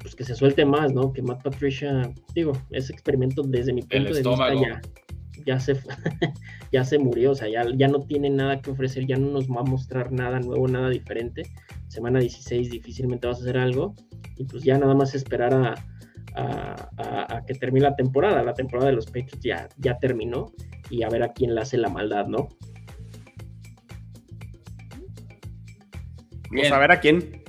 [0.00, 1.12] pues que se suelte más, ¿no?
[1.12, 4.82] Que Matt Patricia, digo, ese experimento desde mi punto de vista ya,
[5.46, 5.74] ya se
[6.72, 9.48] ya se murió, o sea, ya, ya no tiene nada que ofrecer, ya no nos
[9.48, 11.44] va a mostrar nada nuevo, nada diferente.
[11.94, 13.94] Semana 16 difícilmente vas a hacer algo
[14.36, 15.74] y pues ya nada más esperar a,
[16.34, 18.42] a, que termine la temporada.
[18.42, 20.52] La temporada de los Patriots ya, ya terminó
[20.90, 22.48] y a ver a quién le hace la maldad, ¿no?
[26.50, 27.44] Vamos a ver a quién.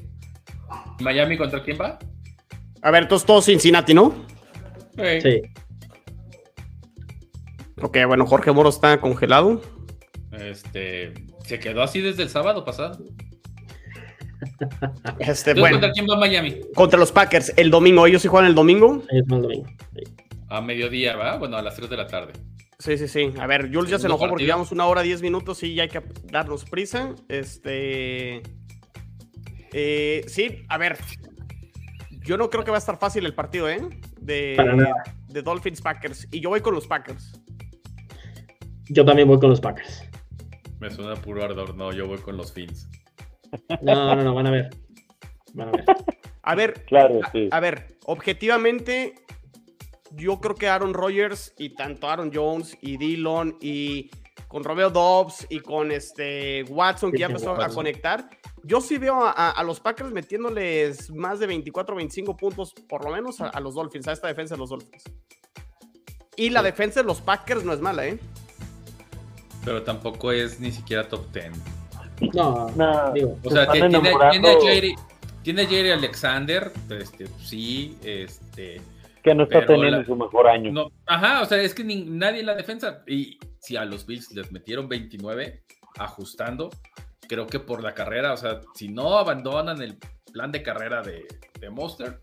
[1.00, 1.98] ¿Miami contra quién va?
[2.84, 4.14] A ver, todos, todos Cincinnati, ¿no?
[5.24, 5.42] Sí.
[7.82, 9.60] Ok, bueno, Jorge Moro está congelado.
[10.32, 13.04] Este, se quedó así desde el sábado pasado.
[15.20, 16.62] Este, bueno, ¿Contra quién va Miami?
[16.74, 18.08] Contra los Packers, el domingo.
[18.08, 19.04] ¿Ellos sí juegan el domingo?
[19.10, 19.68] el domingo.
[20.50, 21.38] A mediodía, ¿va?
[21.38, 22.34] Bueno, a las 3 de la tarde.
[22.80, 23.34] Sí, sí, sí.
[23.40, 25.90] A ver, Jules ya se enojó porque llevamos una hora, 10 minutos y ya hay
[25.90, 27.16] que darnos prisa.
[27.30, 28.44] Este.
[29.72, 30.98] Eh, sí, a ver,
[32.22, 33.82] yo no creo que va a estar fácil el partido, ¿eh?
[34.20, 34.58] De,
[35.28, 36.28] de Dolphins Packers.
[36.32, 37.42] Y yo voy con los Packers.
[38.88, 40.04] Yo también voy con los Packers.
[40.80, 41.76] Me suena puro ardor.
[41.76, 42.88] No, yo voy con los Fins.
[43.82, 44.70] No, no, no, van a ver.
[45.54, 45.86] Van a ver.
[46.44, 47.50] A ver, claro, sí.
[47.52, 49.16] a, ver, objetivamente,
[50.12, 54.12] yo creo que Aaron Rodgers y tanto Aaron Jones y Dillon y
[54.48, 58.30] con Romeo Dobbs y con este Watson que ya empezó a conectar,
[58.64, 63.42] yo sí veo a, los Packers metiéndoles más de 24 25 puntos, por lo menos
[63.42, 65.04] a, los Dolphins, a esta defensa de los Dolphins.
[66.36, 68.20] Y la defensa de los Packers no es mala, ¿eh?
[69.64, 71.52] Pero tampoco es ni siquiera top 10.
[72.34, 73.14] No, no.
[73.14, 73.90] Digo, o sea, tiene,
[75.44, 78.82] tiene, a Jerry, Alexander, este, sí, este.
[79.24, 80.72] Que no está teniendo su mejor año.
[80.72, 83.04] No, ajá, o sea, es que nadie en la defensa.
[83.08, 85.64] Y si a los Bills les metieron 29,
[85.98, 86.70] ajustando,
[87.28, 89.98] creo que por la carrera, o sea, si no abandonan el
[90.32, 91.26] plan de carrera de,
[91.72, 92.22] Monster,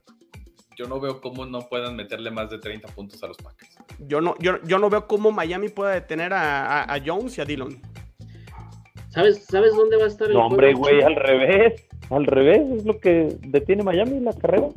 [0.77, 3.77] yo no veo cómo no puedan meterle más de 30 puntos a los Packers.
[3.99, 7.81] Yo no, yo, yo no veo cómo Miami pueda detener a, Jones y a Dillon.
[9.13, 11.87] ¿Sabes, ¿Sabes dónde va a estar el No, hombre, güey, al revés.
[12.09, 14.69] Al revés, es lo que detiene Miami en la carrera.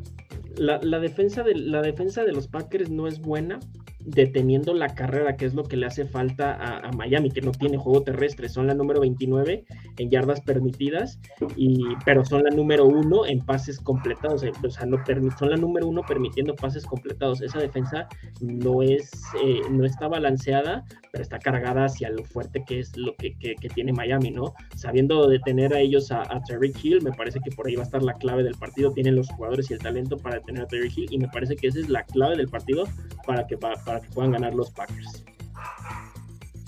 [0.58, 3.60] La, la, defensa de, la defensa de los Packers no es buena,
[4.06, 7.78] deteniendo la carrera, que es lo que le hace falta a, Miami, que no tiene
[7.78, 8.50] juego terrestre.
[8.50, 9.66] Son la número 29
[9.98, 11.20] en yardas permitidas,
[11.56, 14.44] y, pero son la número uno en pases completados.
[14.64, 15.04] O sea, no
[15.38, 17.42] son la número uno permitiendo pases completados.
[17.42, 18.08] Esa defensa
[18.42, 19.12] no, es,
[19.44, 23.56] eh, no está balanceada, pero está cargada hacia lo fuerte que es lo que, que,
[23.74, 24.54] tiene Miami, ¿no?
[24.76, 26.42] Sabiendo detener a ellos a, a
[26.84, 28.92] Hill, me parece que por ahí va a estar la clave del partido.
[28.92, 31.68] Tienen los jugadores y el talento para detener a Terry Hill, y me parece que
[31.68, 32.86] esa es la clave del partido
[33.26, 33.58] para que
[34.02, 35.24] que puedan ganar los Packers.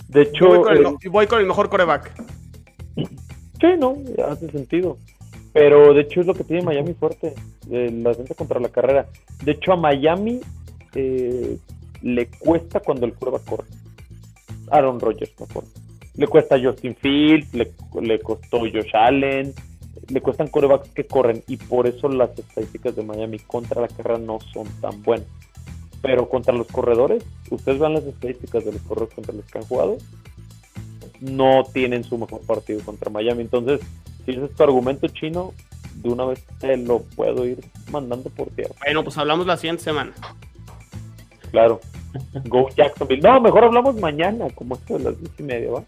[0.08, 0.62] De hecho,
[1.10, 2.12] voy con, el, mejor coreback.
[2.96, 3.96] Sí, no,
[4.26, 4.98] hace sentido.
[5.52, 7.34] Pero de hecho es lo que tiene Miami fuerte,
[7.68, 9.06] la defensa contra la carrera.
[9.42, 10.40] De hecho a Miami
[10.94, 11.58] eh,
[12.02, 13.66] le cuesta cuando el coreback corre.
[14.70, 15.64] Aaron Rodgers, mejor.
[16.14, 19.54] Le cuesta a Justin Fields, le, le costó Josh Allen,
[20.08, 24.18] le cuestan corebacks que corren y por eso las estadísticas de Miami contra la carrera
[24.18, 25.26] no son tan buenas.
[26.02, 29.64] Pero contra los corredores, ustedes van las estadísticas de los corredores contra los que han
[29.64, 29.98] jugado,
[31.20, 33.42] no tienen su mejor partido contra Miami.
[33.42, 33.80] Entonces,
[34.24, 35.52] si ese es tu argumento chino,
[35.94, 37.58] de una vez te lo puedo ir
[37.90, 38.74] mandando por tierra.
[38.84, 40.12] Bueno, pues hablamos la siguiente semana.
[41.50, 41.80] Claro.
[42.44, 43.22] Go Jacksonville.
[43.22, 45.84] No, mejor hablamos mañana, como esto de las diez y media, ¿va?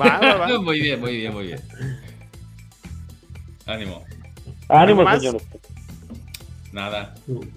[0.00, 0.58] Va, va, va.
[0.60, 1.60] muy bien, muy bien, muy bien.
[3.66, 4.02] Ánimo.
[4.68, 5.42] Ánimo, señores.
[6.74, 7.14] Nada.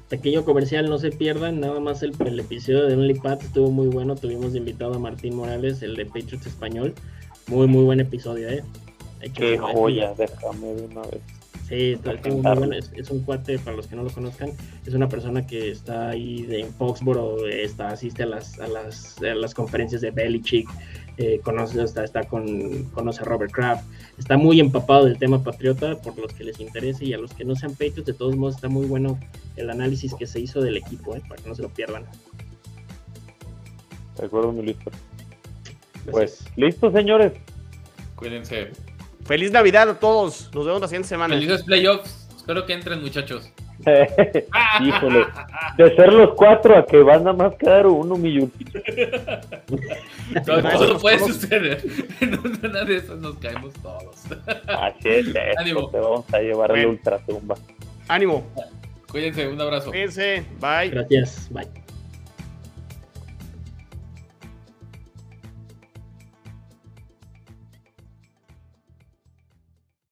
[0.10, 1.60] Pequeño comercial, no se pierdan.
[1.60, 4.16] Nada más el, episodio de OnlyPad estuvo muy bueno.
[4.16, 6.94] Tuvimos invitado a Martín Morales, el de Patriots Español.
[7.48, 8.64] Muy, muy buen episodio, ¿eh?
[9.34, 11.22] Qué joya, déjame de una vez.
[11.68, 11.98] Sí,
[12.30, 12.76] muy bueno.
[12.76, 14.52] Es, un cuate, para los que no lo conozcan,
[14.86, 19.34] es una persona que está ahí en Foxboro, está, asiste a las, a las, a
[19.34, 20.70] las conferencias de Belichick,
[21.18, 23.84] eh, conoce, está, está con, conoce a Robert Kraft,
[24.18, 27.44] está muy empapado del tema patriota por los que les interese y a los que
[27.44, 29.20] no sean Patriots, de todos modos está muy bueno
[29.56, 32.06] el análisis que se hizo del equipo, eh, para que no se lo pierdan.
[34.18, 34.92] De acuerdo, muy listo.
[36.10, 37.34] Pues, listo, señores.
[38.16, 38.72] Cuídense.
[39.26, 40.50] Feliz Navidad a todos.
[40.54, 41.36] Nos vemos la siguiente semana.
[41.36, 42.28] Felices playoffs.
[42.38, 43.52] Espero que entren, muchachos.
[44.82, 45.26] Híjole,
[45.78, 48.38] de ser los cuatro a que van a más quedar uno, mi
[50.46, 51.82] todo, puede suceder.
[52.22, 54.16] En una de esas nos caemos todos.
[54.68, 55.28] Así es,
[55.58, 55.90] Ánimo.
[55.90, 57.56] te vamos a llevar el ultra tumba.
[58.08, 58.46] Ánimo.
[59.10, 59.90] Cuídense, un abrazo.
[59.90, 60.90] Cuídense, bye.
[60.90, 61.87] Gracias, bye.